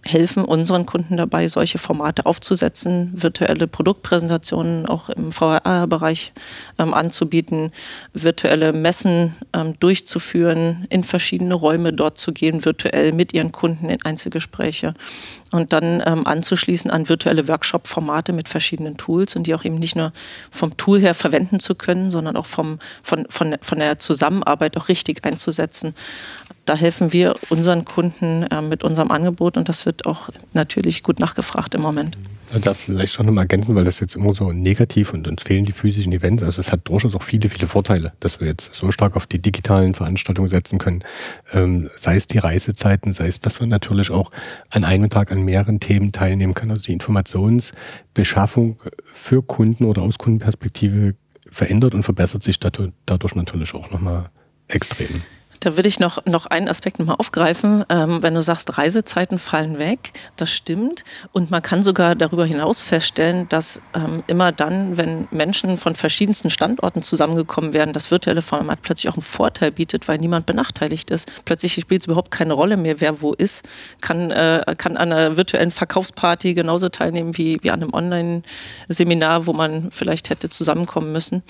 helfen 0.04 0.44
unseren 0.44 0.84
Kunden 0.84 1.16
dabei, 1.16 1.46
solche 1.48 1.78
Formate 1.78 2.26
aufzusetzen, 2.26 3.12
virtuelle 3.14 3.68
Produktpräsentationen 3.68 4.86
auch 4.86 5.08
im 5.08 5.30
VR-Bereich 5.30 6.32
ähm, 6.78 6.92
anzubieten, 6.92 7.70
virtuelle 8.12 8.72
Messen 8.72 9.36
ähm, 9.52 9.74
durchzuführen, 9.78 10.86
in 10.90 11.04
verschiedene 11.04 11.54
Räume 11.54 11.92
dort 11.92 12.18
zu 12.18 12.32
gehen, 12.32 12.64
virtuell 12.64 13.12
mit 13.12 13.32
ihren 13.32 13.52
Kunden 13.52 13.88
in 13.88 14.02
Einzelgespräche 14.02 14.94
und 15.52 15.72
dann 15.72 16.02
ähm, 16.04 16.26
anzuschließen 16.26 16.90
an 16.90 17.08
virtuelle 17.08 17.46
Workshop-Formate 17.46 18.32
mit 18.32 18.48
verschiedenen 18.48 18.96
Tools 18.96 19.36
und 19.36 19.46
die 19.46 19.54
auch 19.54 19.64
eben 19.64 19.76
nicht 19.76 19.94
nur 19.94 20.12
vom 20.50 20.76
Tool 20.76 21.00
her 21.00 21.14
verwenden 21.14 21.60
zu 21.60 21.74
können, 21.74 22.10
sondern 22.10 22.36
auch 22.36 22.46
vom, 22.46 22.78
von, 23.02 23.26
von, 23.28 23.56
von 23.60 23.78
der 23.78 23.98
Zusammenarbeit 23.98 24.76
auch 24.76 24.88
richtig 24.88 25.24
einzusetzen 25.24 25.94
da 26.64 26.76
helfen 26.76 27.12
wir 27.12 27.34
unseren 27.48 27.84
Kunden 27.84 28.44
äh, 28.44 28.62
mit 28.62 28.84
unserem 28.84 29.10
Angebot 29.10 29.56
und 29.56 29.68
das 29.68 29.86
wird 29.86 30.06
auch 30.06 30.28
natürlich 30.52 31.02
gut 31.02 31.18
nachgefragt 31.18 31.74
im 31.74 31.82
Moment. 31.82 32.16
Ich 32.54 32.60
darf 32.60 32.76
vielleicht 32.76 33.14
schon 33.14 33.24
nochmal 33.24 33.44
ergänzen, 33.44 33.74
weil 33.74 33.84
das 33.84 33.98
jetzt 34.00 34.14
immer 34.14 34.34
so 34.34 34.52
negativ 34.52 35.14
und 35.14 35.26
uns 35.26 35.42
fehlen 35.42 35.64
die 35.64 35.72
physischen 35.72 36.12
Events. 36.12 36.42
Also 36.42 36.60
es 36.60 36.70
hat 36.70 36.86
durchaus 36.86 37.14
auch 37.14 37.22
viele, 37.22 37.48
viele 37.48 37.66
Vorteile, 37.66 38.12
dass 38.20 38.40
wir 38.40 38.46
jetzt 38.46 38.74
so 38.74 38.92
stark 38.92 39.16
auf 39.16 39.26
die 39.26 39.40
digitalen 39.40 39.94
Veranstaltungen 39.94 40.48
setzen 40.48 40.78
können. 40.78 41.02
Ähm, 41.54 41.88
sei 41.96 42.16
es 42.16 42.26
die 42.26 42.36
Reisezeiten, 42.36 43.14
sei 43.14 43.28
es, 43.28 43.40
dass 43.40 43.60
man 43.60 43.70
natürlich 43.70 44.10
auch 44.10 44.30
an 44.68 44.84
einem 44.84 45.08
Tag 45.08 45.32
an 45.32 45.42
mehreren 45.42 45.80
Themen 45.80 46.12
teilnehmen 46.12 46.52
kann. 46.52 46.70
Also 46.70 46.84
die 46.84 46.92
Informationsbeschaffung 46.92 48.78
für 49.02 49.42
Kunden 49.42 49.86
oder 49.86 50.02
aus 50.02 50.18
Kundenperspektive 50.18 51.14
verändert 51.50 51.94
und 51.94 52.02
verbessert 52.02 52.42
sich 52.42 52.60
dadurch 52.60 53.34
natürlich 53.34 53.74
auch 53.74 53.90
nochmal 53.90 54.28
extrem. 54.68 55.22
Da 55.62 55.76
würde 55.76 55.88
ich 55.88 56.00
noch, 56.00 56.26
noch 56.26 56.46
einen 56.46 56.68
Aspekt 56.68 56.98
nochmal 56.98 57.14
aufgreifen. 57.20 57.84
Ähm, 57.88 58.20
wenn 58.20 58.34
du 58.34 58.40
sagst, 58.40 58.78
Reisezeiten 58.78 59.38
fallen 59.38 59.78
weg, 59.78 60.12
das 60.34 60.50
stimmt. 60.50 61.04
Und 61.30 61.52
man 61.52 61.62
kann 61.62 61.84
sogar 61.84 62.16
darüber 62.16 62.44
hinaus 62.44 62.82
feststellen, 62.82 63.48
dass 63.48 63.80
ähm, 63.94 64.24
immer 64.26 64.50
dann, 64.50 64.96
wenn 64.96 65.28
Menschen 65.30 65.76
von 65.76 65.94
verschiedensten 65.94 66.50
Standorten 66.50 67.02
zusammengekommen 67.02 67.74
werden, 67.74 67.92
das 67.92 68.10
virtuelle 68.10 68.42
Format 68.42 68.82
plötzlich 68.82 69.08
auch 69.08 69.14
einen 69.14 69.22
Vorteil 69.22 69.70
bietet, 69.70 70.08
weil 70.08 70.18
niemand 70.18 70.46
benachteiligt 70.46 71.12
ist. 71.12 71.30
Plötzlich 71.44 71.74
spielt 71.74 72.00
es 72.00 72.06
überhaupt 72.08 72.32
keine 72.32 72.54
Rolle 72.54 72.76
mehr, 72.76 73.00
wer 73.00 73.22
wo 73.22 73.32
ist, 73.32 73.64
kann, 74.00 74.32
äh, 74.32 74.64
kann 74.76 74.96
an 74.96 75.12
einer 75.12 75.36
virtuellen 75.36 75.70
Verkaufsparty 75.70 76.54
genauso 76.54 76.88
teilnehmen 76.88 77.38
wie, 77.38 77.58
wie 77.62 77.70
an 77.70 77.82
einem 77.82 77.94
Online-Seminar, 77.94 79.46
wo 79.46 79.52
man 79.52 79.92
vielleicht 79.92 80.28
hätte 80.28 80.50
zusammenkommen 80.50 81.12
müssen. 81.12 81.44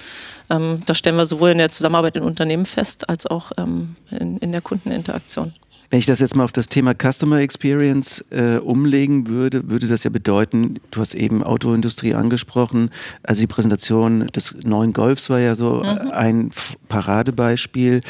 Ähm, 0.53 0.81
das 0.87 0.99
stellen 0.99 1.17
wir 1.17 1.27
sowohl 1.27 1.51
in 1.51 1.59
der 1.59 1.71
Zusammenarbeit 1.71 2.17
in 2.17 2.23
Unternehmen 2.23 2.67
fest, 2.67 3.09
als 3.09 3.27
auch 3.27 3.53
ähm, 3.57 3.97
in, 4.11 4.38
in 4.38 4.53
der 4.53 4.61
Kundeninteraktion. 4.61 5.53
Wenn 5.93 5.99
ich 5.99 6.07
das 6.07 6.21
jetzt 6.21 6.35
mal 6.35 6.45
auf 6.45 6.53
das 6.53 6.71
Thema 6.71 6.95
Customer 6.95 7.41
Experience 7.41 8.25
äh, 8.31 8.57
umlegen 8.57 9.29
würde, 9.29 9.69
würde 9.69 9.88
das 9.88 10.05
ja 10.05 10.11
bedeuten, 10.11 10.81
du 10.91 11.01
hast 11.01 11.15
eben 11.15 11.43
Autoindustrie 11.43 12.15
angesprochen, 12.15 12.88
also 13.23 13.43
die 13.43 13.47
Präsentation 13.47 14.27
des 14.29 14.57
neuen 14.65 14.95
Golfs 14.95 15.29
war 15.29 15.38
ja 15.38 15.55
so 15.55 15.83
mhm. 15.83 16.11
ein 16.12 16.51
Paradebeispiel. 16.88 18.01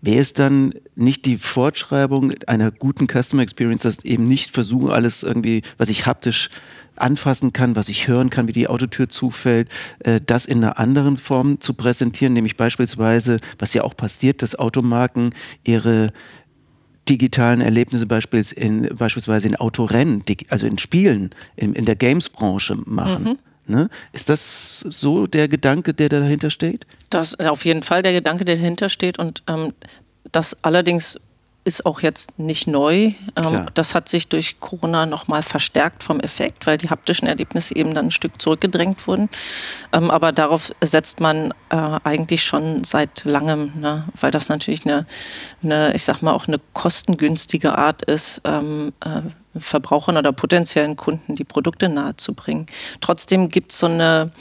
Wäre 0.00 0.20
es 0.20 0.34
dann 0.34 0.72
nicht 0.94 1.26
die 1.26 1.36
Fortschreibung 1.36 2.32
einer 2.46 2.70
guten 2.70 3.08
Customer 3.08 3.42
Experience, 3.42 3.82
dass 3.82 4.04
eben 4.04 4.28
nicht 4.28 4.54
versuchen, 4.54 4.90
alles 4.90 5.24
irgendwie, 5.24 5.62
was 5.78 5.88
ich 5.88 6.06
haptisch 6.06 6.48
anfassen 7.02 7.52
kann, 7.52 7.76
was 7.76 7.88
ich 7.88 8.08
hören 8.08 8.30
kann, 8.30 8.48
wie 8.48 8.52
die 8.52 8.68
Autotür 8.68 9.08
zufällt, 9.08 9.68
äh, 10.00 10.20
das 10.24 10.46
in 10.46 10.62
einer 10.62 10.78
anderen 10.78 11.16
Form 11.16 11.60
zu 11.60 11.74
präsentieren, 11.74 12.32
nämlich 12.32 12.56
beispielsweise, 12.56 13.38
was 13.58 13.74
ja 13.74 13.84
auch 13.84 13.96
passiert, 13.96 14.42
dass 14.42 14.54
Automarken 14.58 15.34
ihre 15.64 16.12
digitalen 17.08 17.60
Erlebnisse 17.60 18.06
beispielsweise 18.06 18.54
in, 18.54 18.96
beispielsweise 18.96 19.48
in 19.48 19.56
Autorennen, 19.56 20.24
also 20.50 20.66
in 20.66 20.78
Spielen, 20.78 21.30
in, 21.56 21.74
in 21.74 21.84
der 21.84 21.96
Games-Branche 21.96 22.76
machen. 22.86 23.24
Mhm. 23.24 23.38
Ne? 23.66 23.88
Ist 24.12 24.28
das 24.28 24.80
so 24.80 25.26
der 25.26 25.48
Gedanke, 25.48 25.94
der 25.94 26.08
dahinter 26.08 26.50
steht? 26.50 26.86
Das 27.10 27.34
ist 27.34 27.46
auf 27.46 27.64
jeden 27.64 27.82
Fall 27.82 28.02
der 28.02 28.12
Gedanke, 28.12 28.44
der 28.44 28.56
dahinter 28.56 28.88
steht 28.88 29.18
und 29.18 29.42
ähm, 29.46 29.72
das 30.30 30.62
allerdings 30.64 31.18
ist 31.64 31.86
auch 31.86 32.00
jetzt 32.00 32.38
nicht 32.38 32.66
neu. 32.66 33.12
Ähm, 33.36 33.66
das 33.74 33.94
hat 33.94 34.08
sich 34.08 34.28
durch 34.28 34.58
Corona 34.58 35.06
nochmal 35.06 35.42
verstärkt 35.42 36.02
vom 36.02 36.18
Effekt, 36.20 36.66
weil 36.66 36.76
die 36.76 36.90
haptischen 36.90 37.28
Erlebnisse 37.28 37.76
eben 37.76 37.94
dann 37.94 38.06
ein 38.06 38.10
Stück 38.10 38.40
zurückgedrängt 38.42 39.06
wurden. 39.06 39.28
Ähm, 39.92 40.10
aber 40.10 40.32
darauf 40.32 40.72
setzt 40.80 41.20
man 41.20 41.52
äh, 41.70 41.76
eigentlich 41.76 42.42
schon 42.42 42.82
seit 42.82 43.24
langem, 43.24 43.72
ne? 43.80 44.04
weil 44.20 44.30
das 44.30 44.48
natürlich 44.48 44.84
eine, 44.84 45.06
eine, 45.62 45.94
ich 45.94 46.02
sag 46.02 46.20
mal, 46.22 46.32
auch 46.32 46.48
eine 46.48 46.60
kostengünstige 46.72 47.78
Art 47.78 48.02
ist, 48.02 48.40
ähm, 48.44 48.92
äh, 49.04 49.22
Verbrauchern 49.58 50.16
oder 50.16 50.32
potenziellen 50.32 50.96
Kunden 50.96 51.36
die 51.36 51.44
Produkte 51.44 51.88
nahezubringen. 51.88 52.66
Trotzdem 53.00 53.50
gibt 53.50 53.72
es 53.72 53.78
so 53.78 53.86
eine 53.86 54.32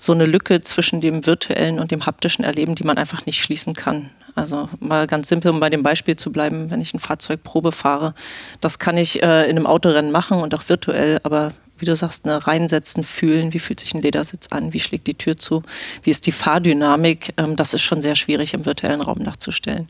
so 0.00 0.14
eine 0.14 0.24
Lücke 0.24 0.62
zwischen 0.62 1.02
dem 1.02 1.26
virtuellen 1.26 1.78
und 1.78 1.90
dem 1.90 2.06
haptischen 2.06 2.42
Erleben, 2.42 2.74
die 2.74 2.84
man 2.84 2.96
einfach 2.96 3.26
nicht 3.26 3.38
schließen 3.38 3.74
kann. 3.74 4.08
Also 4.34 4.68
mal 4.78 5.06
ganz 5.06 5.28
simpel, 5.28 5.50
um 5.50 5.60
bei 5.60 5.70
dem 5.70 5.82
Beispiel 5.82 6.16
zu 6.16 6.32
bleiben, 6.32 6.70
wenn 6.70 6.80
ich 6.80 6.94
ein 6.94 6.98
Fahrzeug 6.98 7.42
Probe 7.42 7.72
fahre, 7.72 8.14
das 8.60 8.78
kann 8.78 8.96
ich 8.96 9.22
äh, 9.22 9.44
in 9.44 9.56
einem 9.56 9.66
Autorennen 9.66 10.12
machen 10.12 10.40
und 10.40 10.54
auch 10.54 10.68
virtuell, 10.68 11.20
aber 11.22 11.52
wie 11.80 11.86
du 11.86 11.96
sagst, 11.96 12.26
ne, 12.26 12.46
reinsetzen, 12.46 13.04
fühlen, 13.04 13.52
wie 13.52 13.58
fühlt 13.58 13.80
sich 13.80 13.94
ein 13.94 14.02
Ledersitz 14.02 14.48
an, 14.48 14.72
wie 14.72 14.80
schlägt 14.80 15.06
die 15.06 15.14
Tür 15.14 15.36
zu, 15.36 15.62
wie 16.02 16.10
ist 16.10 16.26
die 16.26 16.32
Fahrdynamik, 16.32 17.34
ähm, 17.36 17.56
das 17.56 17.74
ist 17.74 17.82
schon 17.82 18.02
sehr 18.02 18.14
schwierig 18.14 18.54
im 18.54 18.66
virtuellen 18.66 19.00
Raum 19.00 19.18
nachzustellen. 19.18 19.88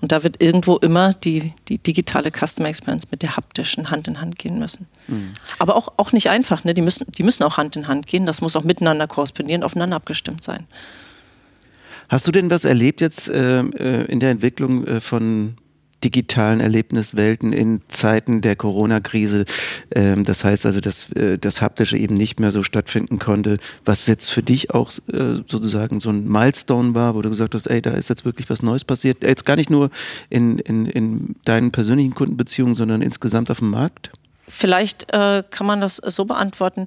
Und 0.00 0.12
da 0.12 0.24
wird 0.24 0.42
irgendwo 0.42 0.76
immer 0.76 1.14
die, 1.14 1.52
die 1.68 1.78
digitale 1.78 2.30
Customer 2.30 2.68
Experience 2.68 3.10
mit 3.10 3.22
der 3.22 3.36
haptischen 3.36 3.90
Hand 3.90 4.08
in 4.08 4.20
Hand 4.20 4.38
gehen 4.38 4.58
müssen. 4.58 4.86
Mhm. 5.06 5.32
Aber 5.58 5.76
auch, 5.76 5.92
auch 5.96 6.12
nicht 6.12 6.28
einfach, 6.28 6.64
ne? 6.64 6.74
die, 6.74 6.82
müssen, 6.82 7.06
die 7.12 7.22
müssen 7.22 7.44
auch 7.44 7.56
Hand 7.56 7.76
in 7.76 7.88
Hand 7.88 8.06
gehen, 8.06 8.26
das 8.26 8.40
muss 8.40 8.56
auch 8.56 8.64
miteinander 8.64 9.06
korrespondieren, 9.06 9.62
aufeinander 9.62 9.96
abgestimmt 9.96 10.42
sein. 10.42 10.66
Hast 12.08 12.26
du 12.26 12.32
denn 12.32 12.50
was 12.50 12.64
erlebt 12.64 13.00
jetzt 13.00 13.28
äh, 13.28 13.60
äh 13.60 14.04
in 14.06 14.20
der 14.20 14.30
Entwicklung 14.30 14.86
äh, 14.86 15.00
von 15.00 15.54
digitalen 16.04 16.60
Erlebniswelten 16.60 17.52
in 17.52 17.80
Zeiten 17.88 18.40
der 18.40 18.56
Corona-Krise. 18.56 19.44
Ähm, 19.94 20.24
das 20.24 20.44
heißt 20.44 20.66
also, 20.66 20.80
dass 20.80 21.10
äh, 21.12 21.38
das 21.38 21.60
Haptische 21.60 21.96
eben 21.96 22.14
nicht 22.14 22.40
mehr 22.40 22.52
so 22.52 22.62
stattfinden 22.62 23.18
konnte, 23.18 23.58
was 23.84 24.06
jetzt 24.06 24.30
für 24.30 24.42
dich 24.42 24.72
auch 24.72 24.90
äh, 25.12 25.42
sozusagen 25.46 26.00
so 26.00 26.10
ein 26.10 26.28
Milestone 26.28 26.94
war, 26.94 27.14
wo 27.14 27.22
du 27.22 27.30
gesagt 27.30 27.54
hast, 27.54 27.66
ey, 27.66 27.82
da 27.82 27.90
ist 27.90 28.08
jetzt 28.08 28.24
wirklich 28.24 28.48
was 28.48 28.62
Neues 28.62 28.84
passiert. 28.84 29.22
Jetzt 29.22 29.44
gar 29.44 29.56
nicht 29.56 29.70
nur 29.70 29.90
in, 30.30 30.58
in, 30.58 30.86
in 30.86 31.34
deinen 31.44 31.72
persönlichen 31.72 32.14
Kundenbeziehungen, 32.14 32.74
sondern 32.74 33.02
insgesamt 33.02 33.50
auf 33.50 33.58
dem 33.58 33.70
Markt? 33.70 34.10
Vielleicht 34.46 35.12
äh, 35.12 35.42
kann 35.50 35.66
man 35.66 35.80
das 35.80 35.96
so 35.96 36.24
beantworten 36.24 36.86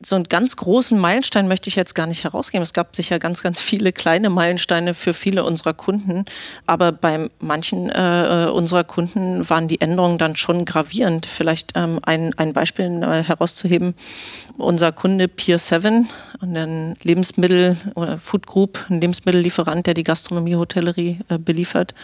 so 0.00 0.16
einen 0.16 0.24
ganz 0.24 0.56
großen 0.56 0.98
Meilenstein 0.98 1.48
möchte 1.48 1.68
ich 1.68 1.76
jetzt 1.76 1.94
gar 1.94 2.06
nicht 2.06 2.24
herausgeben. 2.24 2.62
Es 2.62 2.72
gab 2.72 2.94
sicher 2.94 3.18
ganz, 3.18 3.42
ganz 3.42 3.60
viele 3.60 3.92
kleine 3.92 4.30
Meilensteine 4.30 4.94
für 4.94 5.14
viele 5.14 5.44
unserer 5.44 5.74
Kunden. 5.74 6.24
Aber 6.66 6.92
bei 6.92 7.30
manchen 7.40 7.90
äh, 7.90 8.48
unserer 8.52 8.84
Kunden 8.84 9.48
waren 9.48 9.68
die 9.68 9.80
Änderungen 9.80 10.18
dann 10.18 10.36
schon 10.36 10.64
gravierend. 10.64 11.26
Vielleicht 11.26 11.72
ähm, 11.74 12.00
ein, 12.02 12.34
ein 12.38 12.52
Beispiel 12.52 12.84
herauszuheben. 12.84 13.94
Unser 14.56 14.92
Kunde 14.92 15.28
Pier 15.28 15.58
7, 15.58 16.08
ein 16.40 16.96
Lebensmittel- 17.02 17.76
oder 17.94 18.18
Food 18.18 18.46
Group, 18.46 18.84
ein 18.88 19.00
Lebensmittellieferant, 19.00 19.86
der 19.86 19.94
die 19.94 20.04
Gastronomie, 20.04 20.56
Hotellerie 20.56 21.20
äh, 21.28 21.38
beliefert, 21.38 21.94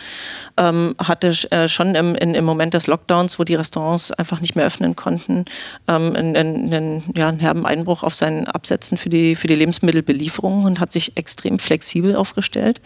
ähm, 0.57 0.94
hatte 0.99 1.29
äh, 1.51 1.68
schon 1.68 1.94
im, 1.94 2.14
in, 2.14 2.35
im 2.35 2.44
Moment 2.44 2.75
des 2.75 2.87
Lockdowns, 2.87 3.38
wo 3.38 3.44
die 3.44 3.55
Restaurants 3.55 4.11
einfach 4.12 4.40
nicht 4.40 4.57
mehr 4.57 4.66
öffnen 4.66 4.96
konnten, 4.96 5.44
ähm, 5.88 6.14
in, 6.14 6.35
in, 6.35 6.73
in, 6.73 7.03
ja, 7.14 7.29
einen 7.29 7.40
herben 7.51 7.67
Einbruch 7.67 8.05
auf 8.05 8.15
seinen 8.15 8.47
Absätzen 8.47 8.97
für 8.97 9.09
die, 9.09 9.35
für 9.35 9.49
die 9.49 9.57
Lebensmittelbelieferung 9.57 10.65
und 10.65 10.79
hat 10.79 10.93
sich 10.93 11.17
extrem 11.17 11.59
flexibel 11.59 12.15
aufgestellt 12.15 12.81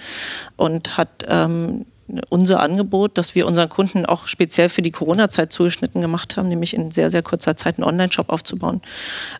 und 0.57 0.97
hat 0.97 1.25
ähm, 1.29 1.85
unser 2.29 2.61
Angebot, 2.61 3.17
das 3.17 3.35
wir 3.35 3.47
unseren 3.47 3.69
Kunden 3.69 4.05
auch 4.05 4.27
speziell 4.27 4.69
für 4.69 4.83
die 4.83 4.91
Corona-Zeit 4.91 5.53
zugeschnitten 5.53 6.01
gemacht 6.01 6.37
haben, 6.37 6.49
nämlich 6.49 6.75
in 6.75 6.91
sehr, 6.91 7.11
sehr 7.11 7.23
kurzer 7.23 7.57
Zeit 7.57 7.79
einen 7.79 7.85
Online-Shop 7.85 8.31
aufzubauen, 8.31 8.83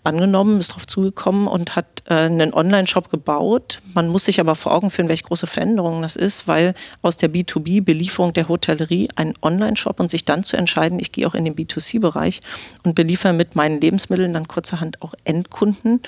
angenommen, 0.03 0.59
ist 0.59 0.71
darauf 0.71 0.87
zugekommen 0.87 1.47
und 1.47 1.77
hat 1.77 2.03
äh, 2.07 2.15
einen 2.15 2.55
Online-Shop 2.55 3.11
gebaut. 3.11 3.83
Man 3.93 4.09
muss 4.09 4.25
sich 4.25 4.41
aber 4.41 4.55
vor 4.55 4.73
Augen 4.73 4.91
führen, 4.91 5.09
welche 5.09 5.25
große 5.25 5.47
Veränderung 5.47 6.03
das 6.03 6.17
ist, 6.17 6.49
weil 6.49 6.75
aus 7.03 7.17
der 7.17 7.31
B2B-Belieferung 7.31 8.33
der 8.33 8.49
Hotellerie 8.49 9.09
ein 9.15 9.35
Online-Shop 9.43 10.01
und 10.01 10.11
sich 10.11 10.25
dann 10.25 10.43
zu 10.43 10.57
entscheiden, 10.57 10.99
ich 10.99 11.13
gehe 11.13 11.27
auch 11.27 11.35
in 11.35 11.45
den 11.45 11.55
B2C-Bereich 11.55 12.41
und 12.83 12.95
beliefere 12.95 13.33
mit 13.33 13.57
meinen 13.57 13.81
Lebensmitteln 13.81 14.33
dann 14.33 14.49
kurzerhand 14.49 15.03
auch 15.03 15.15
Endkunden. 15.25 16.01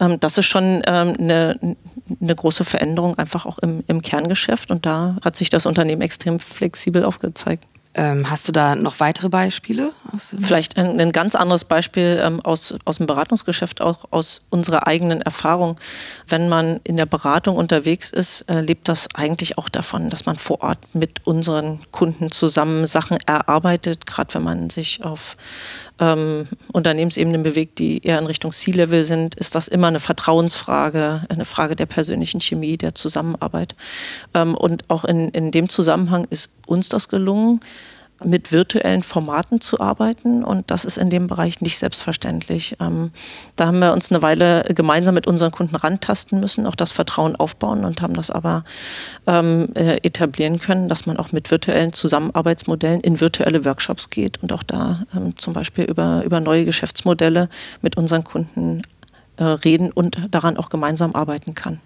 Ähm, 0.00 0.20
das 0.20 0.38
ist 0.38 0.46
schon 0.46 0.82
ähm, 0.86 1.14
eine, 1.18 1.76
eine 2.20 2.34
große 2.34 2.64
Veränderung 2.64 3.18
einfach 3.18 3.46
auch 3.46 3.58
im, 3.58 3.82
im 3.86 4.02
Kerngeschäft 4.02 4.70
und 4.70 4.86
da 4.86 5.16
hat 5.24 5.36
sich 5.36 5.50
das 5.50 5.66
Unternehmen 5.66 6.02
extrem 6.02 6.38
flexibel 6.38 7.04
aufgezeigt. 7.04 7.66
Ähm, 7.96 8.28
hast 8.28 8.48
du 8.48 8.52
da 8.52 8.74
noch 8.74 8.98
weitere 8.98 9.28
Beispiele? 9.28 9.92
Vielleicht 10.40 10.76
ein, 10.76 11.00
ein 11.00 11.12
ganz 11.12 11.36
anderes 11.36 11.64
Beispiel 11.64 12.20
ähm, 12.22 12.40
aus, 12.40 12.74
aus 12.84 12.96
dem 12.96 13.06
Beratungsgeschäft, 13.06 13.80
auch 13.80 14.06
aus 14.10 14.42
unserer 14.50 14.88
eigenen 14.88 15.22
Erfahrung. 15.22 15.76
Wenn 16.26 16.48
man 16.48 16.80
in 16.82 16.96
der 16.96 17.06
Beratung 17.06 17.56
unterwegs 17.56 18.10
ist, 18.10 18.42
äh, 18.42 18.60
lebt 18.60 18.88
das 18.88 19.14
eigentlich 19.14 19.58
auch 19.58 19.68
davon, 19.68 20.10
dass 20.10 20.26
man 20.26 20.36
vor 20.36 20.62
Ort 20.62 20.78
mit 20.92 21.24
unseren 21.24 21.80
Kunden 21.92 22.32
zusammen 22.32 22.86
Sachen 22.86 23.18
erarbeitet, 23.26 24.06
gerade 24.06 24.34
wenn 24.34 24.42
man 24.42 24.70
sich 24.70 25.04
auf 25.04 25.36
ähm, 26.00 26.46
Unternehmensebenen 26.72 27.42
bewegt, 27.42 27.78
die 27.78 28.04
eher 28.04 28.18
in 28.18 28.26
Richtung 28.26 28.50
C-Level 28.50 29.04
sind, 29.04 29.34
ist 29.36 29.54
das 29.54 29.68
immer 29.68 29.88
eine 29.88 30.00
Vertrauensfrage, 30.00 31.22
eine 31.28 31.44
Frage 31.44 31.76
der 31.76 31.86
persönlichen 31.86 32.40
Chemie, 32.40 32.76
der 32.76 32.94
Zusammenarbeit. 32.94 33.74
Ähm, 34.34 34.54
und 34.54 34.90
auch 34.90 35.04
in, 35.04 35.28
in 35.30 35.50
dem 35.50 35.68
Zusammenhang 35.68 36.26
ist 36.30 36.52
uns 36.66 36.88
das 36.88 37.08
gelungen, 37.08 37.60
mit 38.22 38.52
virtuellen 38.52 39.02
Formaten 39.02 39.60
zu 39.60 39.80
arbeiten 39.80 40.44
und 40.44 40.70
das 40.70 40.84
ist 40.84 40.98
in 40.98 41.10
dem 41.10 41.26
Bereich 41.26 41.60
nicht 41.60 41.78
selbstverständlich. 41.78 42.76
Ähm, 42.80 43.10
da 43.56 43.66
haben 43.66 43.80
wir 43.80 43.92
uns 43.92 44.10
eine 44.10 44.22
Weile 44.22 44.64
gemeinsam 44.74 45.14
mit 45.14 45.26
unseren 45.26 45.50
Kunden 45.50 45.74
rantasten 45.74 46.40
müssen, 46.40 46.66
auch 46.66 46.76
das 46.76 46.92
Vertrauen 46.92 47.34
aufbauen 47.36 47.84
und 47.84 48.00
haben 48.00 48.14
das 48.14 48.30
aber 48.30 48.64
ähm, 49.26 49.70
äh, 49.74 49.96
etablieren 50.02 50.60
können, 50.60 50.88
dass 50.88 51.06
man 51.06 51.16
auch 51.16 51.32
mit 51.32 51.50
virtuellen 51.50 51.92
Zusammenarbeitsmodellen 51.92 53.00
in 53.00 53.20
virtuelle 53.20 53.64
Workshops 53.64 54.10
geht 54.10 54.42
und 54.42 54.52
auch 54.52 54.62
da 54.62 55.04
ähm, 55.14 55.36
zum 55.36 55.52
Beispiel 55.52 55.84
über, 55.84 56.22
über 56.24 56.40
neue 56.40 56.64
Geschäftsmodelle 56.64 57.48
mit 57.82 57.96
unseren 57.96 58.22
Kunden 58.22 58.82
äh, 59.36 59.44
reden 59.44 59.90
und 59.90 60.18
daran 60.30 60.56
auch 60.56 60.70
gemeinsam 60.70 61.14
arbeiten 61.14 61.54
kann. 61.54 61.80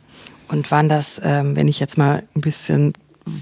Und 0.48 0.70
waren 0.70 0.88
das, 0.88 1.20
ähm, 1.22 1.56
wenn 1.56 1.68
ich 1.68 1.80
jetzt 1.80 1.98
mal 1.98 2.22
ein 2.34 2.40
bisschen 2.40 2.94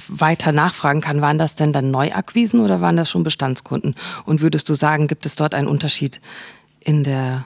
weiter 0.09 0.53
nachfragen 0.53 1.01
kann, 1.01 1.21
waren 1.21 1.39
das 1.39 1.55
denn 1.55 1.73
dann 1.73 1.91
Neuakquisen 1.91 2.61
oder 2.61 2.81
waren 2.81 2.97
das 2.97 3.11
schon 3.11 3.23
Bestandskunden? 3.23 3.95
Und 4.25 4.41
würdest 4.41 4.69
du 4.69 4.75
sagen, 4.75 5.09
gibt 5.09 5.27
es 5.27 5.37
dort 5.37 5.55
einen 5.55 5.69
Unterschied 5.69 6.21
in 6.81 7.05
der 7.05 7.45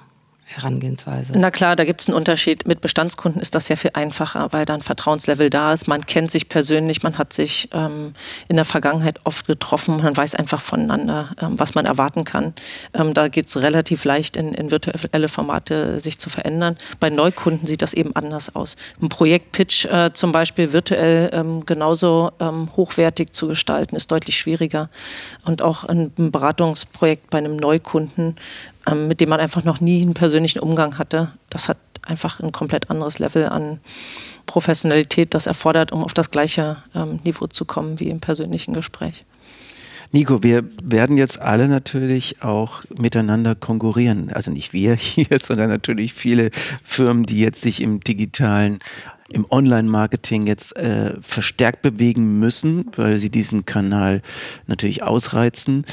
Herangehensweise? 0.52 1.32
Na 1.36 1.52
klar, 1.52 1.76
da 1.76 1.84
gibt 1.84 2.00
es 2.00 2.08
einen 2.08 2.16
Unterschied. 2.16 2.66
Mit 2.66 2.80
Bestandskunden 2.80 3.40
ist 3.40 3.54
das 3.54 3.66
sehr 3.66 3.76
viel 3.76 3.92
einfacher, 3.94 4.48
weil 4.50 4.64
da 4.64 4.74
ein 4.74 4.82
Vertrauenslevel 4.82 5.48
da 5.48 5.72
ist. 5.72 5.86
Man 5.86 6.04
kennt 6.04 6.30
sich 6.32 6.48
persönlich, 6.48 7.04
man 7.04 7.18
hat 7.18 7.32
sich 7.32 7.68
ähm, 7.72 8.14
in 8.48 8.56
der 8.56 8.64
Vergangenheit 8.64 9.20
oft 9.22 9.46
getroffen, 9.46 9.98
man 10.02 10.16
weiß 10.16 10.34
einfach 10.34 10.60
voneinander, 10.60 11.28
ähm, 11.40 11.58
was 11.60 11.76
man 11.76 11.86
erwarten 11.86 12.24
kann. 12.24 12.54
Ähm, 12.94 13.14
da 13.14 13.28
geht 13.28 13.46
es 13.46 13.62
relativ 13.62 14.04
leicht, 14.04 14.36
in, 14.36 14.52
in, 14.52 14.72
virtuelle 14.72 15.28
Formate 15.28 16.00
sich 16.00 16.18
zu 16.18 16.30
verändern. 16.30 16.76
Bei 16.98 17.10
Neukunden 17.10 17.68
sieht 17.68 17.82
das 17.82 17.94
eben 17.94 18.16
anders 18.16 18.56
aus. 18.56 18.76
Ein 19.00 19.08
Projektpitch 19.08 19.84
äh, 19.84 20.12
zum 20.12 20.32
Beispiel 20.32 20.72
virtuell 20.72 21.30
ähm, 21.32 21.64
genauso 21.64 22.32
ähm, 22.40 22.68
hochwertig 22.76 23.32
zu 23.32 23.46
gestalten, 23.46 23.94
ist 23.94 24.10
deutlich 24.10 24.36
schwieriger. 24.36 24.90
Und 25.44 25.62
auch 25.62 25.84
ein 25.84 26.10
Beratungsprojekt 26.16 27.30
bei 27.30 27.38
einem 27.38 27.56
Neukunden 27.56 28.34
ähm, 28.86 29.08
mit 29.08 29.20
dem 29.20 29.28
man 29.28 29.40
einfach 29.40 29.64
noch 29.64 29.80
nie 29.80 30.02
einen 30.02 30.14
persönlichen 30.14 30.60
Umgang 30.60 30.98
hatte. 30.98 31.32
Das 31.48 31.68
hat 31.68 31.78
einfach 32.02 32.40
ein 32.40 32.52
komplett 32.52 32.90
anderes 32.90 33.18
Level 33.18 33.46
an 33.46 33.78
Professionalität, 34.46 35.34
das 35.34 35.46
erfordert, 35.46 35.92
um 35.92 36.02
auf 36.02 36.14
das 36.14 36.30
gleiche 36.30 36.76
ähm, 36.94 37.20
Niveau 37.24 37.46
zu 37.46 37.64
kommen 37.64 38.00
wie 38.00 38.08
im 38.08 38.20
persönlichen 38.20 38.74
Gespräch. 38.74 39.24
Nico, 40.12 40.42
wir 40.42 40.64
werden 40.82 41.16
jetzt 41.16 41.40
alle 41.40 41.68
natürlich 41.68 42.42
auch 42.42 42.82
miteinander 42.98 43.54
konkurrieren. 43.54 44.30
Also 44.32 44.50
nicht 44.50 44.72
wir 44.72 44.94
hier, 44.96 45.38
sondern 45.40 45.68
natürlich 45.68 46.14
viele 46.14 46.50
Firmen, 46.82 47.24
die 47.24 47.38
jetzt 47.38 47.60
sich 47.60 47.80
im 47.80 48.00
digitalen 48.00 48.80
im 49.32 49.46
Online-Marketing 49.48 50.48
jetzt 50.48 50.76
äh, 50.76 51.14
verstärkt 51.22 51.82
bewegen 51.82 52.40
müssen, 52.40 52.86
weil 52.96 53.18
sie 53.18 53.30
diesen 53.30 53.64
Kanal 53.64 54.22
natürlich 54.66 55.04
ausreizen 55.04 55.86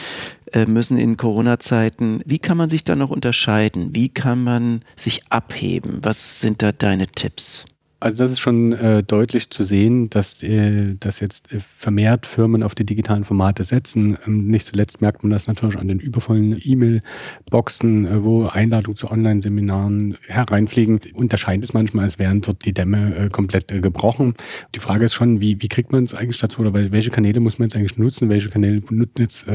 müssen 0.65 0.97
in 0.97 1.17
Corona-Zeiten. 1.17 2.21
Wie 2.25 2.39
kann 2.39 2.57
man 2.57 2.69
sich 2.69 2.83
da 2.83 2.95
noch 2.95 3.10
unterscheiden? 3.10 3.89
Wie 3.93 4.10
kann 4.10 4.43
man 4.43 4.81
sich 4.95 5.21
abheben? 5.29 5.99
Was 6.01 6.41
sind 6.41 6.62
da 6.62 6.71
deine 6.71 7.07
Tipps? 7.07 7.65
Also 7.99 8.23
das 8.23 8.33
ist 8.33 8.39
schon 8.41 8.73
äh, 8.73 9.01
deutlich 9.01 9.49
zu 9.49 9.63
sehen, 9.63 10.12
dass, 10.12 10.43
äh, 10.43 10.95
dass 10.99 11.19
jetzt 11.19 11.51
äh, 11.51 11.60
vermehrt 11.60 12.27
Firmen 12.27 12.62
auf 12.62 12.75
die 12.75 12.86
digitalen 12.86 13.23
Formate 13.23 13.63
setzen. 13.63 14.19
Ähm, 14.27 14.45
nicht 14.47 14.67
zuletzt 14.67 15.01
merkt 15.01 15.23
man 15.23 15.31
das 15.31 15.47
natürlich 15.47 15.79
an 15.79 15.88
den 15.88 15.99
übervollen 15.99 16.62
E-Mail-Boxen, 16.63 18.05
äh, 18.05 18.23
wo 18.23 18.45
Einladungen 18.45 18.95
zu 18.95 19.10
Online-Seminaren 19.10 20.15
hereinfliegen. 20.27 20.99
Unterscheint 21.15 21.63
es 21.63 21.73
manchmal, 21.73 22.05
als 22.05 22.19
wären 22.19 22.41
dort 22.41 22.65
die 22.65 22.73
Dämme 22.73 23.15
äh, 23.15 23.29
komplett 23.29 23.71
äh, 23.71 23.81
gebrochen. 23.81 24.36
Die 24.75 24.79
Frage 24.79 25.05
ist 25.05 25.15
schon, 25.15 25.41
wie, 25.41 25.60
wie 25.60 25.67
kriegt 25.67 25.91
man 25.91 26.03
es 26.03 26.13
eigentlich 26.13 26.39
dazu 26.39 26.62
oder 26.62 26.75
welche 26.75 27.10
Kanäle 27.10 27.39
muss 27.39 27.57
man 27.57 27.67
jetzt 27.67 27.75
eigentlich 27.75 27.97
nutzen? 27.97 28.29
Welche 28.29 28.49
Kanäle 28.49 28.83
jetzt, 29.17 29.45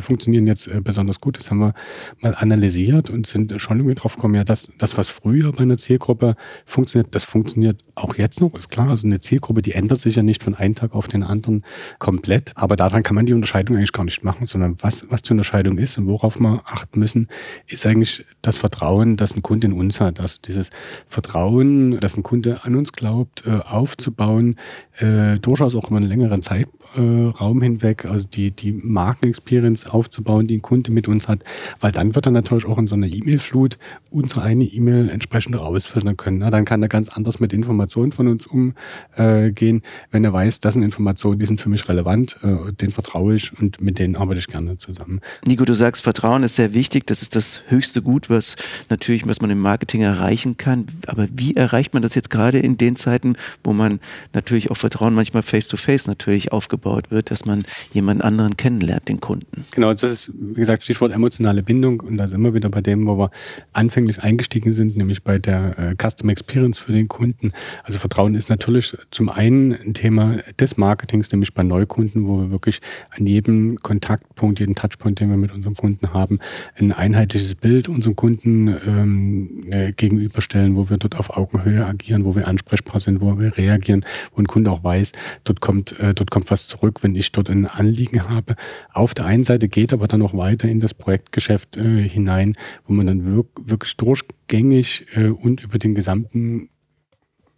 funktionieren 0.00 0.46
jetzt 0.46 0.70
besonders 0.82 1.20
gut? 1.20 1.38
Das 1.38 1.50
haben 1.50 1.58
wir 1.58 1.74
mal 2.20 2.34
analysiert 2.34 3.10
und 3.10 3.26
sind 3.26 3.60
schon 3.60 3.78
irgendwie 3.78 3.94
drauf 3.94 4.16
gekommen, 4.16 4.34
ja, 4.34 4.44
das, 4.44 4.68
das 4.78 4.96
was 4.96 5.10
früher 5.10 5.52
bei 5.52 5.60
einer 5.62 5.78
Zielgruppe 5.78 6.34
funktioniert, 6.66 7.14
das 7.14 7.24
funktioniert 7.24 7.67
funktioniert 7.68 7.84
auch 7.94 8.14
jetzt 8.16 8.40
noch, 8.40 8.54
ist 8.54 8.68
klar. 8.68 8.90
Also 8.90 9.06
eine 9.06 9.20
Zielgruppe, 9.20 9.62
die 9.62 9.72
ändert 9.72 10.00
sich 10.00 10.16
ja 10.16 10.22
nicht 10.22 10.42
von 10.42 10.54
einem 10.54 10.74
Tag 10.74 10.94
auf 10.94 11.08
den 11.08 11.22
anderen 11.22 11.64
komplett. 11.98 12.52
Aber 12.54 12.76
daran 12.76 13.02
kann 13.02 13.14
man 13.14 13.26
die 13.26 13.34
Unterscheidung 13.34 13.76
eigentlich 13.76 13.92
gar 13.92 14.04
nicht 14.04 14.22
machen, 14.22 14.46
sondern 14.46 14.76
was, 14.80 15.06
was 15.10 15.22
die 15.22 15.32
Unterscheidung 15.32 15.78
ist 15.78 15.98
und 15.98 16.06
worauf 16.06 16.38
wir 16.38 16.62
achten 16.64 16.98
müssen, 16.98 17.28
ist 17.66 17.86
eigentlich 17.86 18.24
das 18.42 18.58
Vertrauen, 18.58 19.16
das 19.16 19.34
ein 19.34 19.42
Kunde 19.42 19.66
in 19.66 19.72
uns 19.72 20.00
hat. 20.00 20.20
Also 20.20 20.38
dieses 20.44 20.70
Vertrauen, 21.06 21.98
das 22.00 22.16
ein 22.16 22.22
Kunde 22.22 22.64
an 22.64 22.76
uns 22.76 22.92
glaubt, 22.92 23.44
äh, 23.46 23.50
aufzubauen, 23.50 24.56
äh, 24.98 25.38
durchaus 25.38 25.74
auch 25.74 25.88
über 25.88 25.96
einen 25.96 26.08
längeren 26.08 26.42
Zeitraum 26.42 26.77
hinweg, 26.94 28.04
also 28.04 28.26
die, 28.28 28.50
die 28.50 28.72
Markenexperience 28.72 29.86
aufzubauen, 29.86 30.46
die 30.46 30.56
ein 30.56 30.62
Kunde 30.62 30.90
mit 30.90 31.08
uns 31.08 31.28
hat, 31.28 31.44
weil 31.80 31.92
dann 31.92 32.14
wird 32.14 32.26
er 32.26 32.32
natürlich 32.32 32.66
auch 32.66 32.78
in 32.78 32.86
so 32.86 32.94
einer 32.94 33.06
E-Mail-Flut 33.06 33.78
unsere 34.10 34.42
eine 34.42 34.64
E-Mail 34.64 35.10
entsprechend 35.10 35.58
rausfiltern 35.58 36.16
können. 36.16 36.38
Na, 36.38 36.50
dann 36.50 36.64
kann 36.64 36.82
er 36.82 36.88
ganz 36.88 37.08
anders 37.08 37.40
mit 37.40 37.52
Informationen 37.52 38.12
von 38.12 38.28
uns 38.28 38.46
umgehen, 38.46 39.82
wenn 40.10 40.24
er 40.24 40.32
weiß, 40.32 40.60
das 40.60 40.74
sind 40.74 40.82
Informationen, 40.82 41.38
die 41.38 41.46
sind 41.46 41.60
für 41.60 41.68
mich 41.68 41.88
relevant, 41.88 42.38
äh, 42.42 42.72
denen 42.72 42.92
vertraue 42.92 43.34
ich 43.34 43.52
und 43.60 43.80
mit 43.80 43.98
denen 43.98 44.16
arbeite 44.16 44.40
ich 44.40 44.46
gerne 44.46 44.78
zusammen. 44.78 45.20
Nico, 45.46 45.64
du 45.64 45.74
sagst, 45.74 46.02
Vertrauen 46.02 46.42
ist 46.42 46.56
sehr 46.56 46.74
wichtig. 46.74 47.06
Das 47.06 47.22
ist 47.22 47.36
das 47.36 47.62
höchste 47.68 48.02
Gut, 48.02 48.30
was 48.30 48.56
natürlich, 48.88 49.26
was 49.26 49.40
man 49.40 49.50
im 49.50 49.60
Marketing 49.60 50.02
erreichen 50.02 50.56
kann. 50.56 50.86
Aber 51.06 51.28
wie 51.32 51.54
erreicht 51.54 51.92
man 51.94 52.02
das 52.02 52.14
jetzt 52.14 52.30
gerade 52.30 52.58
in 52.58 52.78
den 52.78 52.96
Zeiten, 52.96 53.36
wo 53.62 53.72
man 53.72 54.00
natürlich 54.32 54.70
auch 54.70 54.76
Vertrauen 54.76 55.14
manchmal 55.14 55.42
face-to-face 55.42 56.04
-face 56.04 56.08
natürlich 56.08 56.52
aufgebaut 56.52 56.77
wird, 56.84 57.30
dass 57.30 57.44
man 57.44 57.64
jemanden 57.92 58.22
anderen 58.22 58.56
kennenlernt, 58.56 59.08
den 59.08 59.20
Kunden? 59.20 59.64
Genau, 59.70 59.92
das 59.92 60.02
ist, 60.02 60.30
wie 60.34 60.60
gesagt, 60.60 60.82
Stichwort 60.82 61.12
emotionale 61.12 61.62
Bindung. 61.62 62.00
Und 62.00 62.16
da 62.16 62.28
sind 62.28 62.42
wir 62.42 62.54
wieder 62.54 62.68
bei 62.68 62.80
dem, 62.80 63.06
wo 63.06 63.18
wir 63.18 63.30
anfänglich 63.72 64.22
eingestiegen 64.22 64.72
sind, 64.72 64.96
nämlich 64.96 65.22
bei 65.22 65.38
der 65.38 65.78
äh, 65.78 65.94
Customer 65.94 66.32
Experience 66.32 66.78
für 66.78 66.92
den 66.92 67.08
Kunden. 67.08 67.52
Also 67.84 67.98
Vertrauen 67.98 68.34
ist 68.34 68.48
natürlich 68.48 68.96
zum 69.10 69.28
einen 69.28 69.72
ein 69.72 69.94
Thema 69.94 70.38
des 70.58 70.76
Marketings, 70.76 71.30
nämlich 71.32 71.54
bei 71.54 71.62
Neukunden, 71.62 72.26
wo 72.26 72.38
wir 72.38 72.50
wirklich 72.50 72.80
an 73.10 73.26
jedem 73.26 73.78
Kontaktpunkt, 73.80 74.60
jeden 74.60 74.74
Touchpoint, 74.74 75.20
den 75.20 75.30
wir 75.30 75.36
mit 75.36 75.52
unserem 75.52 75.74
Kunden 75.74 76.12
haben, 76.12 76.38
ein 76.76 76.92
einheitliches 76.92 77.54
Bild 77.54 77.88
unserem 77.88 78.16
Kunden 78.16 78.68
ähm, 78.86 79.64
äh, 79.70 79.92
gegenüberstellen, 79.92 80.76
wo 80.76 80.88
wir 80.88 80.98
dort 80.98 81.18
auf 81.18 81.36
Augenhöhe 81.36 81.84
agieren, 81.84 82.24
wo 82.24 82.34
wir 82.34 82.46
ansprechbar 82.46 83.00
sind, 83.00 83.20
wo 83.20 83.38
wir 83.38 83.56
reagieren, 83.56 84.04
wo 84.34 84.42
ein 84.42 84.46
Kunde 84.46 84.70
auch 84.70 84.84
weiß, 84.84 85.12
dort 85.44 85.60
kommt, 85.60 85.98
äh, 86.00 86.14
dort 86.14 86.30
kommt 86.30 86.50
was 86.50 86.67
zurück, 86.68 87.02
wenn 87.02 87.16
ich 87.16 87.32
dort 87.32 87.50
ein 87.50 87.66
Anliegen 87.66 88.28
habe. 88.28 88.54
Auf 88.92 89.14
der 89.14 89.24
einen 89.24 89.44
Seite 89.44 89.68
geht 89.68 89.92
aber 89.92 90.06
dann 90.06 90.22
auch 90.22 90.34
weiter 90.34 90.68
in 90.68 90.80
das 90.80 90.94
Projektgeschäft 90.94 91.76
äh, 91.76 92.08
hinein, 92.08 92.54
wo 92.86 92.92
man 92.92 93.06
dann 93.06 93.24
wirk 93.24 93.48
wirklich 93.60 93.96
durchgängig 93.96 95.06
äh, 95.14 95.28
und 95.28 95.62
über 95.62 95.78
den 95.78 95.94
gesamten 95.94 96.68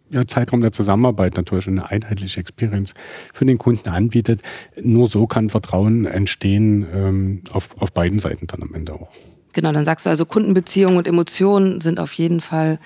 ja, 0.09 0.27
Zeitraum 0.27 0.61
der 0.61 0.71
Zusammenarbeit 0.71 1.37
natürlich 1.37 1.67
eine 1.67 1.89
einheitliche 1.89 2.39
Experience 2.39 2.93
für 3.33 3.45
den 3.45 3.57
Kunden 3.57 3.89
anbietet. 3.89 4.41
Nur 4.81 5.07
so 5.07 5.27
kann 5.27 5.49
Vertrauen 5.49 6.05
entstehen 6.05 6.85
ähm, 6.93 7.43
auf, 7.51 7.81
auf 7.81 7.93
beiden 7.93 8.19
Seiten 8.19 8.47
dann 8.47 8.61
am 8.63 8.73
Ende 8.73 8.93
auch. 8.93 9.09
Genau, 9.53 9.71
dann 9.71 9.85
sagst 9.85 10.05
du 10.05 10.09
also, 10.09 10.25
Kundenbeziehungen 10.25 10.97
und 10.97 11.07
Emotionen 11.07 11.81
sind 11.81 11.99
auf 11.99 12.13
jeden 12.13 12.41
Fall 12.41 12.79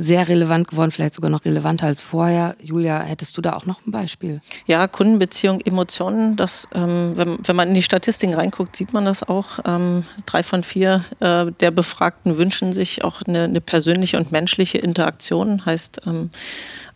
sehr 0.00 0.28
relevant 0.28 0.68
geworden, 0.68 0.90
vielleicht 0.90 1.14
sogar 1.14 1.30
noch 1.30 1.44
relevanter 1.44 1.86
als 1.86 2.00
vorher. 2.00 2.56
Julia, 2.62 3.00
hättest 3.00 3.36
du 3.36 3.42
da 3.42 3.52
auch 3.54 3.66
noch 3.66 3.86
ein 3.86 3.90
Beispiel? 3.90 4.40
Ja, 4.66 4.88
Kundenbeziehung, 4.88 5.60
Emotionen, 5.60 6.36
das, 6.36 6.66
ähm, 6.74 7.12
wenn, 7.14 7.38
wenn, 7.46 7.56
man 7.56 7.68
in 7.68 7.74
die 7.74 7.82
Statistiken 7.82 8.34
reinguckt, 8.34 8.74
sieht 8.76 8.92
man 8.92 9.04
das 9.04 9.22
auch. 9.22 9.58
Ähm, 9.66 10.04
drei 10.24 10.42
von 10.42 10.62
vier 10.62 11.04
äh, 11.20 11.52
der 11.60 11.70
Befragten 11.70 12.38
wünschen 12.38 12.72
sich 12.72 13.04
auch 13.04 13.20
eine, 13.22 13.44
eine 13.44 13.60
persönliche 13.60 14.16
und 14.16 14.32
menschliche 14.32 14.78
Interaktion, 14.78 15.64
heißt 15.66 16.02
ähm, 16.06 16.30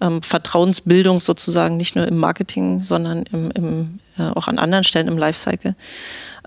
ähm 0.01 0.23
Vertrauensbildung 0.23 1.21
sozusagen, 1.21 1.77
nicht 1.77 1.97
nur 1.97 2.09
im 2.09 2.17
Marketing, 2.17 2.83
sondern 2.83 3.25
im, 3.25 3.51
im, 3.51 3.99
äh, 4.17 4.23
auch 4.23 4.49
an 4.49 4.59
anderen 4.59 4.85
Stellen 4.85 5.09
im 5.09 5.19
Lifecycle. 5.19 5.75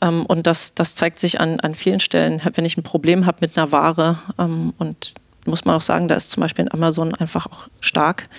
Ähm, 0.02 0.26
und 0.26 0.48
das, 0.48 0.74
das 0.74 0.96
zeigt 0.96 1.20
sich 1.20 1.40
an, 1.40 1.60
an 1.60 1.76
vielen 1.76 2.00
Stellen. 2.00 2.42
Wenn 2.54 2.66
ich 2.66 2.78
ein 2.78 2.84
Problem 2.84 3.26
habe 3.26 3.38
mit 3.42 3.58
einer 3.58 3.72
Ware 3.72 4.18
ähm, 4.40 4.74
und 4.78 5.14
muss 5.48 5.66
man 5.66 5.76
auch 5.76 5.82
sagen, 5.82 6.08
da 6.08 6.16
ist 6.16 6.30
zum 6.30 6.42
Beispiel 6.42 6.66
in 6.66 6.72
Amazon 6.72 7.14
einfach 7.16 7.48
auch 7.48 7.68
stark. 7.80 8.30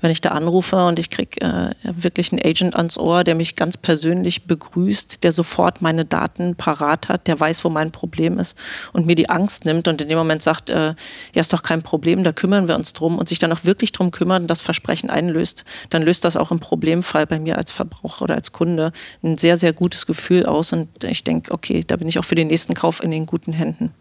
Wenn 0.00 0.10
ich 0.10 0.20
da 0.20 0.30
anrufe 0.30 0.86
und 0.86 0.98
ich 0.98 1.10
kriege 1.10 1.40
äh, 1.40 1.74
wirklich 1.82 2.32
einen 2.32 2.42
Agent 2.42 2.74
ans 2.74 2.98
Ohr, 2.98 3.24
der 3.24 3.34
mich 3.34 3.56
ganz 3.56 3.76
persönlich 3.76 4.46
begrüßt, 4.46 5.22
der 5.22 5.32
sofort 5.32 5.82
meine 5.82 6.04
Daten 6.04 6.56
parat 6.56 7.08
hat, 7.08 7.26
der 7.26 7.38
weiß, 7.38 7.64
wo 7.64 7.68
mein 7.68 7.92
Problem 7.92 8.38
ist 8.38 8.56
und 8.92 9.06
mir 9.06 9.14
die 9.14 9.30
Angst 9.30 9.64
nimmt 9.64 9.88
und 9.88 10.00
in 10.00 10.08
dem 10.08 10.18
Moment 10.18 10.42
sagt, 10.42 10.70
äh, 10.70 10.94
ja, 11.34 11.40
ist 11.40 11.52
doch 11.52 11.62
kein 11.62 11.82
Problem, 11.82 12.24
da 12.24 12.32
kümmern 12.32 12.68
wir 12.68 12.76
uns 12.76 12.92
drum 12.92 13.18
und 13.18 13.28
sich 13.28 13.38
dann 13.38 13.52
auch 13.52 13.64
wirklich 13.64 13.92
drum 13.92 14.10
kümmern 14.10 14.46
das 14.46 14.60
Versprechen 14.60 15.10
einlöst, 15.10 15.64
dann 15.90 16.02
löst 16.02 16.24
das 16.24 16.36
auch 16.36 16.50
im 16.50 16.60
Problemfall 16.60 17.26
bei 17.26 17.38
mir 17.38 17.58
als 17.58 17.70
Verbraucher 17.70 18.22
oder 18.22 18.34
als 18.34 18.52
Kunde 18.52 18.92
ein 19.22 19.36
sehr, 19.36 19.56
sehr 19.56 19.72
gutes 19.72 20.06
Gefühl 20.06 20.46
aus 20.46 20.72
und 20.72 21.04
ich 21.04 21.24
denke, 21.24 21.52
okay, 21.52 21.82
da 21.86 21.96
bin 21.96 22.08
ich 22.08 22.18
auch 22.18 22.24
für 22.24 22.34
den 22.34 22.48
nächsten 22.48 22.74
Kauf 22.74 23.02
in 23.02 23.10
den 23.10 23.26
guten 23.26 23.52
Händen 23.52 23.92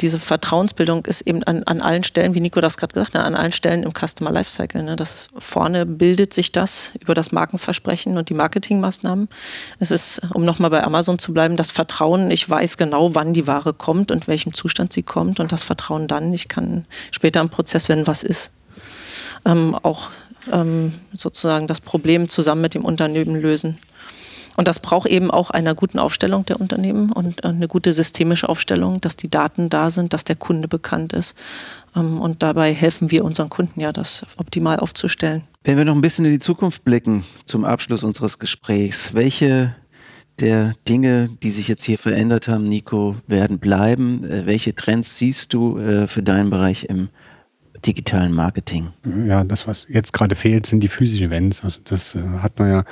diese 0.00 0.18
Vertrauensbildung 0.18 1.04
ist 1.06 1.22
eben 1.22 1.42
an, 1.44 1.62
an 1.64 1.80
allen 1.80 2.04
Stellen, 2.04 2.34
wie 2.34 2.40
Nico 2.40 2.60
das 2.60 2.76
gerade 2.76 2.94
gesagt 2.94 3.14
hat, 3.14 3.24
an 3.24 3.34
allen 3.34 3.52
Stellen 3.52 3.82
im 3.82 3.92
Customer 3.92 4.30
Lifecycle. 4.30 4.82
Ne? 4.82 4.96
Das 4.96 5.28
vorne 5.36 5.86
bildet 5.86 6.32
sich 6.32 6.52
das 6.52 6.92
über 7.00 7.14
das 7.14 7.32
Markenversprechen 7.32 8.16
und 8.16 8.28
die 8.28 8.34
Marketingmaßnahmen. 8.34 9.28
Es 9.78 9.90
ist, 9.90 10.20
um 10.34 10.44
nochmal 10.44 10.70
bei 10.70 10.84
Amazon 10.84 11.18
zu 11.18 11.32
bleiben, 11.32 11.56
das 11.56 11.70
Vertrauen. 11.70 12.30
Ich 12.30 12.48
weiß 12.48 12.76
genau, 12.76 13.14
wann 13.14 13.34
die 13.34 13.46
Ware 13.46 13.72
kommt 13.72 14.10
und 14.10 14.28
welchem 14.28 14.54
Zustand 14.54 14.92
sie 14.92 15.02
kommt 15.02 15.40
und 15.40 15.52
das 15.52 15.62
Vertrauen 15.62 16.06
dann. 16.06 16.32
Ich 16.32 16.48
kann 16.48 16.84
später 17.10 17.40
im 17.40 17.48
Prozess, 17.48 17.88
wenn 17.88 18.06
was 18.06 18.22
ist, 18.22 18.52
ähm, 19.44 19.74
auch 19.74 20.10
ähm, 20.52 20.94
sozusagen 21.12 21.66
das 21.66 21.80
Problem 21.80 22.28
zusammen 22.28 22.60
mit 22.60 22.74
dem 22.74 22.84
Unternehmen 22.84 23.40
lösen. 23.40 23.78
Und 24.58 24.66
das 24.66 24.80
braucht 24.80 25.08
eben 25.08 25.30
auch 25.30 25.50
einer 25.50 25.76
guten 25.76 26.00
Aufstellung 26.00 26.44
der 26.44 26.60
Unternehmen 26.60 27.12
und 27.12 27.44
äh, 27.44 27.48
eine 27.48 27.68
gute 27.68 27.92
systemische 27.92 28.48
Aufstellung, 28.48 29.00
dass 29.00 29.14
die 29.14 29.30
Daten 29.30 29.68
da 29.68 29.88
sind, 29.88 30.12
dass 30.12 30.24
der 30.24 30.34
Kunde 30.34 30.66
bekannt 30.66 31.12
ist. 31.12 31.38
Ähm, 31.94 32.20
und 32.20 32.42
dabei 32.42 32.74
helfen 32.74 33.12
wir 33.12 33.24
unseren 33.24 33.50
Kunden 33.50 33.78
ja, 33.78 33.92
das 33.92 34.26
optimal 34.36 34.80
aufzustellen. 34.80 35.44
Wenn 35.62 35.76
wir 35.76 35.84
noch 35.84 35.94
ein 35.94 36.00
bisschen 36.00 36.24
in 36.24 36.32
die 36.32 36.40
Zukunft 36.40 36.84
blicken 36.84 37.22
zum 37.44 37.64
Abschluss 37.64 38.02
unseres 38.02 38.40
Gesprächs, 38.40 39.14
welche 39.14 39.76
der 40.40 40.72
Dinge, 40.88 41.30
die 41.40 41.50
sich 41.50 41.68
jetzt 41.68 41.84
hier 41.84 41.98
verändert 41.98 42.48
haben, 42.48 42.68
Nico, 42.68 43.14
werden 43.28 43.60
bleiben? 43.60 44.24
Äh, 44.24 44.46
welche 44.46 44.74
Trends 44.74 45.18
siehst 45.18 45.54
du 45.54 45.78
äh, 45.78 46.08
für 46.08 46.24
deinen 46.24 46.50
Bereich 46.50 46.86
im 46.88 47.10
digitalen 47.86 48.32
Marketing? 48.32 48.88
Ja, 49.26 49.44
das, 49.44 49.66
was 49.66 49.86
jetzt 49.88 50.12
gerade 50.12 50.34
fehlt, 50.34 50.66
sind 50.66 50.82
die 50.82 50.88
physischen 50.88 51.28
Events. 51.28 51.64
Also 51.64 51.80
das 51.84 52.14
äh, 52.14 52.20
hat 52.40 52.58
man 52.58 52.70
ja 52.70 52.84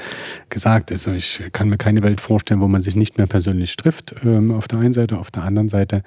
gesagt. 0.48 0.92
Also 0.92 1.12
ich 1.12 1.42
kann 1.52 1.68
mir 1.68 1.76
keine 1.76 2.02
Welt 2.02 2.20
vorstellen, 2.20 2.60
wo 2.60 2.68
man 2.68 2.82
sich 2.82 2.96
nicht 2.96 3.18
mehr 3.18 3.26
persönlich 3.26 3.76
trifft. 3.76 4.14
Ähm, 4.24 4.50
auf 4.52 4.68
der 4.68 4.78
einen 4.78 4.92
Seite, 4.92 5.18
auf 5.18 5.30
der 5.30 5.42
anderen 5.42 5.68
Seite. 5.68 6.02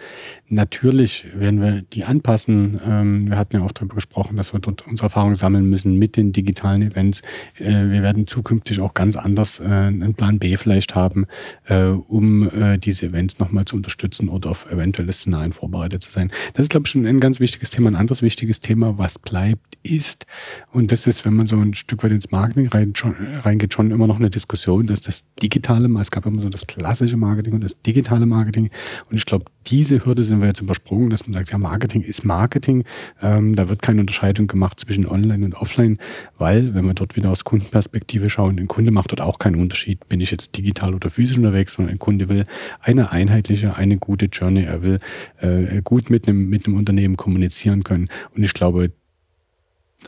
Natürlich 0.47 1.25
werden 1.35 1.61
wir 1.61 1.81
die 1.81 2.03
anpassen. 2.03 2.79
Ähm, 2.85 3.29
wir 3.29 3.37
hatten 3.37 3.57
ja 3.57 3.63
auch 3.63 3.71
darüber 3.71 3.95
gesprochen, 3.95 4.37
dass 4.37 4.53
wir 4.53 4.59
dort 4.59 4.87
unsere 4.87 5.07
Erfahrungen 5.07 5.35
sammeln 5.35 5.69
müssen 5.69 5.97
mit 5.97 6.15
den 6.15 6.31
digitalen 6.31 6.81
Events. 6.81 7.21
Äh, 7.57 7.89
wir 7.89 8.01
werden 8.01 8.27
zukünftig 8.27 8.79
auch 8.79 8.93
ganz 8.93 9.15
anders 9.15 9.59
äh, 9.59 9.65
einen 9.65 10.13
Plan 10.13 10.39
B 10.39 10.55
vielleicht 10.57 10.95
haben, 10.95 11.25
äh, 11.67 11.87
um 11.89 12.49
äh, 12.49 12.77
diese 12.77 13.07
Events 13.07 13.39
nochmal 13.39 13.65
zu 13.65 13.75
unterstützen 13.75 14.29
oder 14.29 14.49
auf 14.51 14.71
eventuelle 14.71 15.13
Szenarien 15.13 15.53
vorbereitet 15.53 16.01
zu 16.01 16.11
sein. 16.11 16.31
Das 16.53 16.63
ist, 16.63 16.69
glaube 16.69 16.87
ich, 16.87 16.91
schon 16.91 17.05
ein 17.05 17.19
ganz 17.19 17.39
wichtiges 17.39 17.69
Thema. 17.69 17.89
Ein 17.89 17.95
anderes 17.95 18.21
wichtiges 18.21 18.59
Thema 18.59 18.68
Thema, 18.69 18.99
was 18.99 19.17
bleibt, 19.17 19.79
ist. 19.81 20.27
Und 20.71 20.91
das 20.91 21.07
ist, 21.07 21.25
wenn 21.25 21.33
man 21.33 21.47
so 21.47 21.57
ein 21.57 21.73
Stück 21.73 22.03
weit 22.03 22.11
ins 22.11 22.29
Marketing 22.29 22.67
rein, 22.67 22.93
schon, 22.95 23.15
reingeht, 23.15 23.73
schon 23.73 23.89
immer 23.89 24.05
noch 24.05 24.17
eine 24.17 24.29
Diskussion, 24.29 24.85
dass 24.85 25.01
das 25.01 25.25
digitale, 25.41 25.89
es 25.99 26.11
gab 26.11 26.27
immer 26.27 26.41
so 26.41 26.49
das 26.49 26.67
klassische 26.67 27.17
Marketing 27.17 27.53
und 27.53 27.63
das 27.63 27.81
digitale 27.81 28.27
Marketing. 28.27 28.69
Und 29.09 29.17
ich 29.17 29.25
glaube, 29.25 29.45
diese 29.69 30.05
Hürde 30.05 30.23
sind 30.23 30.41
wir 30.41 30.47
jetzt 30.47 30.61
übersprungen, 30.61 31.09
dass 31.09 31.27
man 31.27 31.33
sagt, 31.33 31.51
ja, 31.51 31.57
Marketing 31.57 32.01
ist 32.01 32.25
Marketing. 32.25 32.83
Ähm, 33.21 33.55
da 33.55 33.69
wird 33.69 33.81
keine 33.81 34.01
Unterscheidung 34.01 34.47
gemacht 34.47 34.79
zwischen 34.79 35.05
Online 35.05 35.45
und 35.45 35.55
Offline, 35.55 35.97
weil, 36.37 36.73
wenn 36.73 36.85
wir 36.85 36.93
dort 36.93 37.15
wieder 37.15 37.29
aus 37.29 37.43
Kundenperspektive 37.43 38.29
schauen, 38.29 38.57
ein 38.59 38.67
Kunde 38.67 38.91
macht 38.91 39.11
dort 39.11 39.21
auch 39.21 39.39
keinen 39.39 39.61
Unterschied, 39.61 40.07
bin 40.09 40.21
ich 40.21 40.31
jetzt 40.31 40.57
digital 40.57 40.93
oder 40.93 41.09
physisch 41.09 41.37
unterwegs, 41.37 41.73
sondern 41.73 41.95
ein 41.95 41.99
Kunde 41.99 42.29
will 42.29 42.45
eine 42.81 43.11
einheitliche, 43.11 43.75
eine 43.75 43.97
gute 43.97 44.25
Journey, 44.25 44.63
er 44.63 44.81
will 44.81 44.99
äh, 45.37 45.81
gut 45.83 46.09
mit 46.09 46.27
einem, 46.27 46.49
mit 46.49 46.67
Unternehmen 46.67 47.17
kommunizieren 47.17 47.83
können. 47.83 48.09
Und 48.35 48.43
ich 48.43 48.53
glaube, 48.53 48.91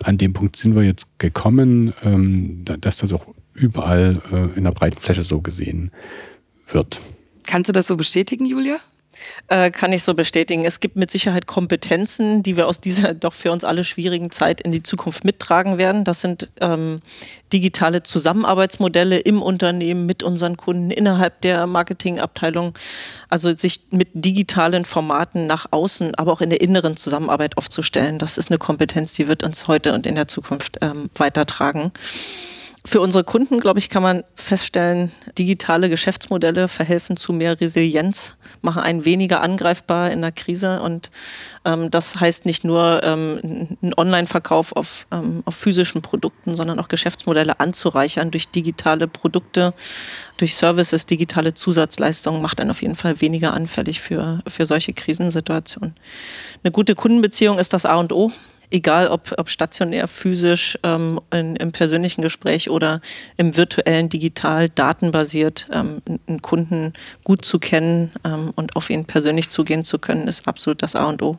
an 0.04 0.18
dem 0.18 0.34
Punkt 0.34 0.56
sind 0.56 0.76
wir 0.76 0.84
jetzt 0.84 1.20
gekommen, 1.20 1.94
ähm, 2.04 2.64
dass 2.66 2.98
das 2.98 3.14
auch 3.14 3.28
überall 3.54 4.22
äh, 4.32 4.58
in 4.58 4.64
der 4.64 4.72
breiten 4.72 5.00
Fläche 5.00 5.24
so 5.24 5.42
gesehen 5.42 5.92
wird. 6.68 7.00
Kannst 7.46 7.70
du 7.70 7.74
das 7.74 7.88
so 7.88 7.98
bestätigen, 7.98 8.46
Julia? 8.46 8.80
Äh, 9.48 9.72
kann 9.72 9.94
ich 9.94 10.04
so 10.04 10.14
bestätigen. 10.14 10.66
Es 10.66 10.80
gibt 10.80 10.96
mit 10.96 11.12
Sicherheit 11.12 11.48
Kompetenzen, 11.48 12.44
die 12.44 12.58
wir 12.58 12.68
aus 12.68 12.80
dieser 12.80 13.14
doch 13.14 13.34
für 13.34 13.52
uns 13.52 13.64
alle 13.64 13.84
schwierigen 13.84 14.32
Zeit 14.32 14.62
in 14.62 14.72
die 14.72 14.84
Zukunft 14.84 15.24
mittragen 15.24 15.78
werden. 15.78 16.04
Das 16.04 16.22
sind 16.22 16.50
ähm, 16.60 17.02
digitale 17.52 18.04
Zusammenarbeitsmodelle 18.04 19.20
im 19.20 19.42
Unternehmen 19.42 20.06
mit 20.06 20.24
unseren 20.24 20.58
Kunden 20.58 20.92
innerhalb 20.92 21.42
der 21.42 21.68
Marketingabteilung. 21.68 22.78
Also 23.30 23.56
sich 23.56 23.82
mit 23.92 24.10
digitalen 24.14 24.86
Formaten 24.86 25.46
nach 25.46 25.68
außen, 25.72 26.16
aber 26.16 26.32
auch 26.32 26.42
in 26.42 26.50
der 26.50 26.62
inneren 26.62 26.96
Zusammenarbeit 26.98 27.58
aufzustellen. 27.58 28.18
Das 28.18 28.38
ist 28.38 28.50
eine 28.50 28.58
Kompetenz, 28.58 29.14
die 29.14 29.28
wird 29.28 29.44
uns 29.44 29.68
heute 29.68 29.94
und 29.94 30.06
in 30.06 30.16
der 30.16 30.28
Zukunft 30.28 30.78
ähm, 30.82 31.10
weitertragen. 31.16 31.92
Für 32.84 33.00
unsere 33.00 33.24
Kunden, 33.24 33.60
glaube 33.60 33.78
ich, 33.78 33.90
kann 33.90 34.02
man 34.02 34.24
feststellen, 34.34 35.12
digitale 35.38 35.88
Geschäftsmodelle 35.88 36.68
verhelfen 36.68 37.16
zu 37.16 37.32
mehr 37.32 37.62
Resilienz, 37.62 38.38
machen 38.62 38.82
einen 38.82 39.06
weniger 39.06 39.42
angreifbar 39.42 40.10
in 40.10 40.22
der 40.22 40.32
Krise. 40.32 40.82
Und 40.82 41.12
ähm, 41.64 41.92
das 41.92 42.20
heißt 42.20 42.48
nicht 42.48 42.64
nur 42.64 43.04
ähm, 43.04 43.78
ein 43.84 43.94
Online-Verkauf 43.96 44.76
auf, 44.76 45.06
ähm, 45.12 45.44
auf 45.46 45.56
physischen 45.56 46.02
Produkten, 46.02 46.56
sondern 46.56 46.80
auch 46.80 46.88
Geschäftsmodelle 46.88 47.60
anzureichern 47.60 48.32
durch 48.32 48.50
digitale 48.50 49.08
Produkte, 49.08 49.76
durch 50.38 50.56
Services, 50.56 51.06
digitale 51.06 51.54
Zusatzleistungen, 51.54 52.42
macht 52.42 52.60
einen 52.60 52.72
auf 52.72 52.82
jeden 52.82 52.96
Fall 52.96 53.22
weniger 53.22 53.54
anfällig 53.54 54.02
für, 54.02 54.40
für 54.48 54.66
solche 54.66 54.94
Krisensituationen. 54.94 55.94
Eine 56.64 56.72
gute 56.72 56.96
Kundenbeziehung 56.96 57.60
ist 57.60 57.74
das 57.74 57.86
A 57.86 57.96
und 57.98 58.12
O 58.12 58.32
egal 58.72 59.10
ob, 59.10 59.34
ob 59.38 59.50
stationär, 59.50 60.08
physisch, 60.08 60.78
ähm, 60.84 61.20
in, 61.32 61.56
im 61.58 61.72
persönlichen 61.72 62.22
Gespräch 62.22 62.70
oder 62.70 63.02
im 63.38 63.56
virtuellen, 63.56 64.10
digital, 64.10 64.70
datenbasiert, 64.70 65.68
ähm, 65.72 66.02
einen 66.28 66.42
Kunden 66.42 66.94
gut 67.24 67.46
zu 67.46 67.60
kennen 67.60 68.12
ähm, 68.24 68.52
und 68.56 68.76
auf 68.76 68.90
ihn 68.90 69.06
persönlich 69.06 69.50
zugehen 69.50 69.84
zu 69.84 70.00
können, 70.00 70.28
ist 70.28 70.48
absolut 70.48 70.82
das 70.82 70.96
A 70.96 71.06
und 71.06 71.22
O. 71.22 71.38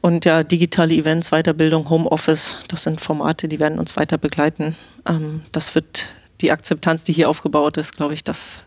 Und 0.00 0.24
ja, 0.24 0.42
digitale 0.42 0.94
Events, 0.94 1.30
Weiterbildung, 1.30 1.88
Homeoffice, 1.88 2.56
das 2.68 2.84
sind 2.84 3.00
Formate, 3.00 3.48
die 3.48 3.58
werden 3.58 3.78
uns 3.78 3.96
weiter 3.96 4.18
begleiten. 4.18 4.76
Ähm, 5.06 5.42
das 5.52 5.74
wird 5.74 6.10
die 6.40 6.52
Akzeptanz, 6.52 7.04
die 7.04 7.12
hier 7.12 7.28
aufgebaut 7.28 7.76
ist, 7.78 7.96
glaube 7.96 8.14
ich, 8.14 8.22
das, 8.22 8.64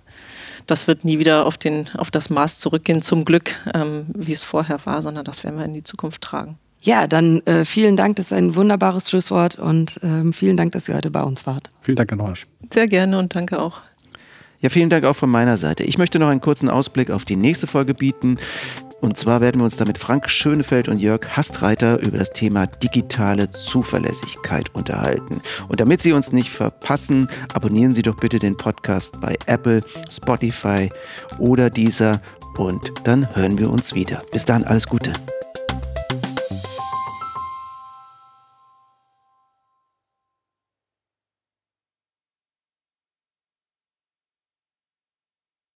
das 0.68 0.88
wird 0.88 1.06
nie 1.06 1.20
wieder 1.20 1.46
auf, 1.46 1.58
den, 1.58 1.90
auf 1.98 2.12
das 2.12 2.30
Maß 2.30 2.60
zurückgehen, 2.60 3.02
zum 3.02 3.24
Glück, 3.24 3.56
ähm, 3.74 4.08
wie 4.14 4.34
es 4.34 4.44
vorher 4.44 4.86
war, 4.86 5.02
sondern 5.02 5.24
das 5.24 5.44
werden 5.44 5.58
wir 5.58 5.66
in 5.66 5.74
die 5.74 5.84
Zukunft 5.84 6.22
tragen. 6.22 6.58
Ja, 6.82 7.06
dann 7.06 7.42
äh, 7.46 7.64
vielen 7.64 7.96
Dank, 7.96 8.16
das 8.16 8.28
ist 8.28 8.34
ein 8.34 8.56
wunderbares 8.56 9.10
Schlusswort 9.10 9.60
und 9.60 10.00
ähm, 10.02 10.34
vielen 10.34 10.58
Dank, 10.58 10.72
dass 10.72 10.90
ihr 10.90 10.96
heute 10.96 11.12
bei 11.12 11.22
uns 11.22 11.46
wart. 11.46 11.70
Vielen 11.82 11.96
Dank 11.96 12.12
an 12.12 12.22
euch. 12.22 12.48
Sehr 12.74 12.88
gerne 12.88 13.20
und 13.20 13.36
danke 13.36 13.60
auch. 13.60 13.82
Ja, 14.62 14.70
vielen 14.70 14.90
Dank 14.90 15.06
auch 15.06 15.16
von 15.16 15.30
meiner 15.30 15.58
Seite. 15.58 15.84
Ich 15.84 15.98
möchte 15.98 16.20
noch 16.20 16.28
einen 16.28 16.42
kurzen 16.42 16.70
Ausblick 16.70 17.12
auf 17.12 17.26
die 17.26 17.36
nächste 17.36 17.68
Folge 17.68 17.94
bieten. 17.94 18.38
Und 19.00 19.18
zwar 19.18 19.42
werden 19.42 19.60
wir 19.60 19.66
uns 19.66 19.78
damit 19.78 19.98
Frank 19.98 20.30
Schönefeld 20.30 20.88
und 20.88 21.00
Jörg 21.00 21.36
Hastreiter 21.36 22.00
über 22.02 22.20
das 22.20 22.34
Thema 22.34 22.68
digitale 22.68 23.50
Zuverlässigkeit 23.50 24.74
unterhalten. 24.76 25.42
Und 25.68 25.80
damit 25.80 26.04
Sie 26.04 26.14
uns 26.14 26.32
nicht 26.32 26.52
verpassen, 26.52 27.28
abonnieren 27.54 27.96
Sie 27.96 28.04
doch 28.04 28.16
bitte 28.16 28.38
den 28.38 28.58
Podcast 28.58 29.20
bei 29.20 29.36
Apple, 29.48 29.82
Spotify 30.12 30.92
oder 31.40 31.72
dieser. 31.72 32.22
Und 32.58 32.92
dann 33.04 33.36
hören 33.36 33.58
wir 33.58 33.72
uns 33.72 33.96
wieder. 33.96 34.22
Bis 34.32 34.46
dann, 34.46 34.64
alles 34.64 34.88
Gute. 34.88 35.14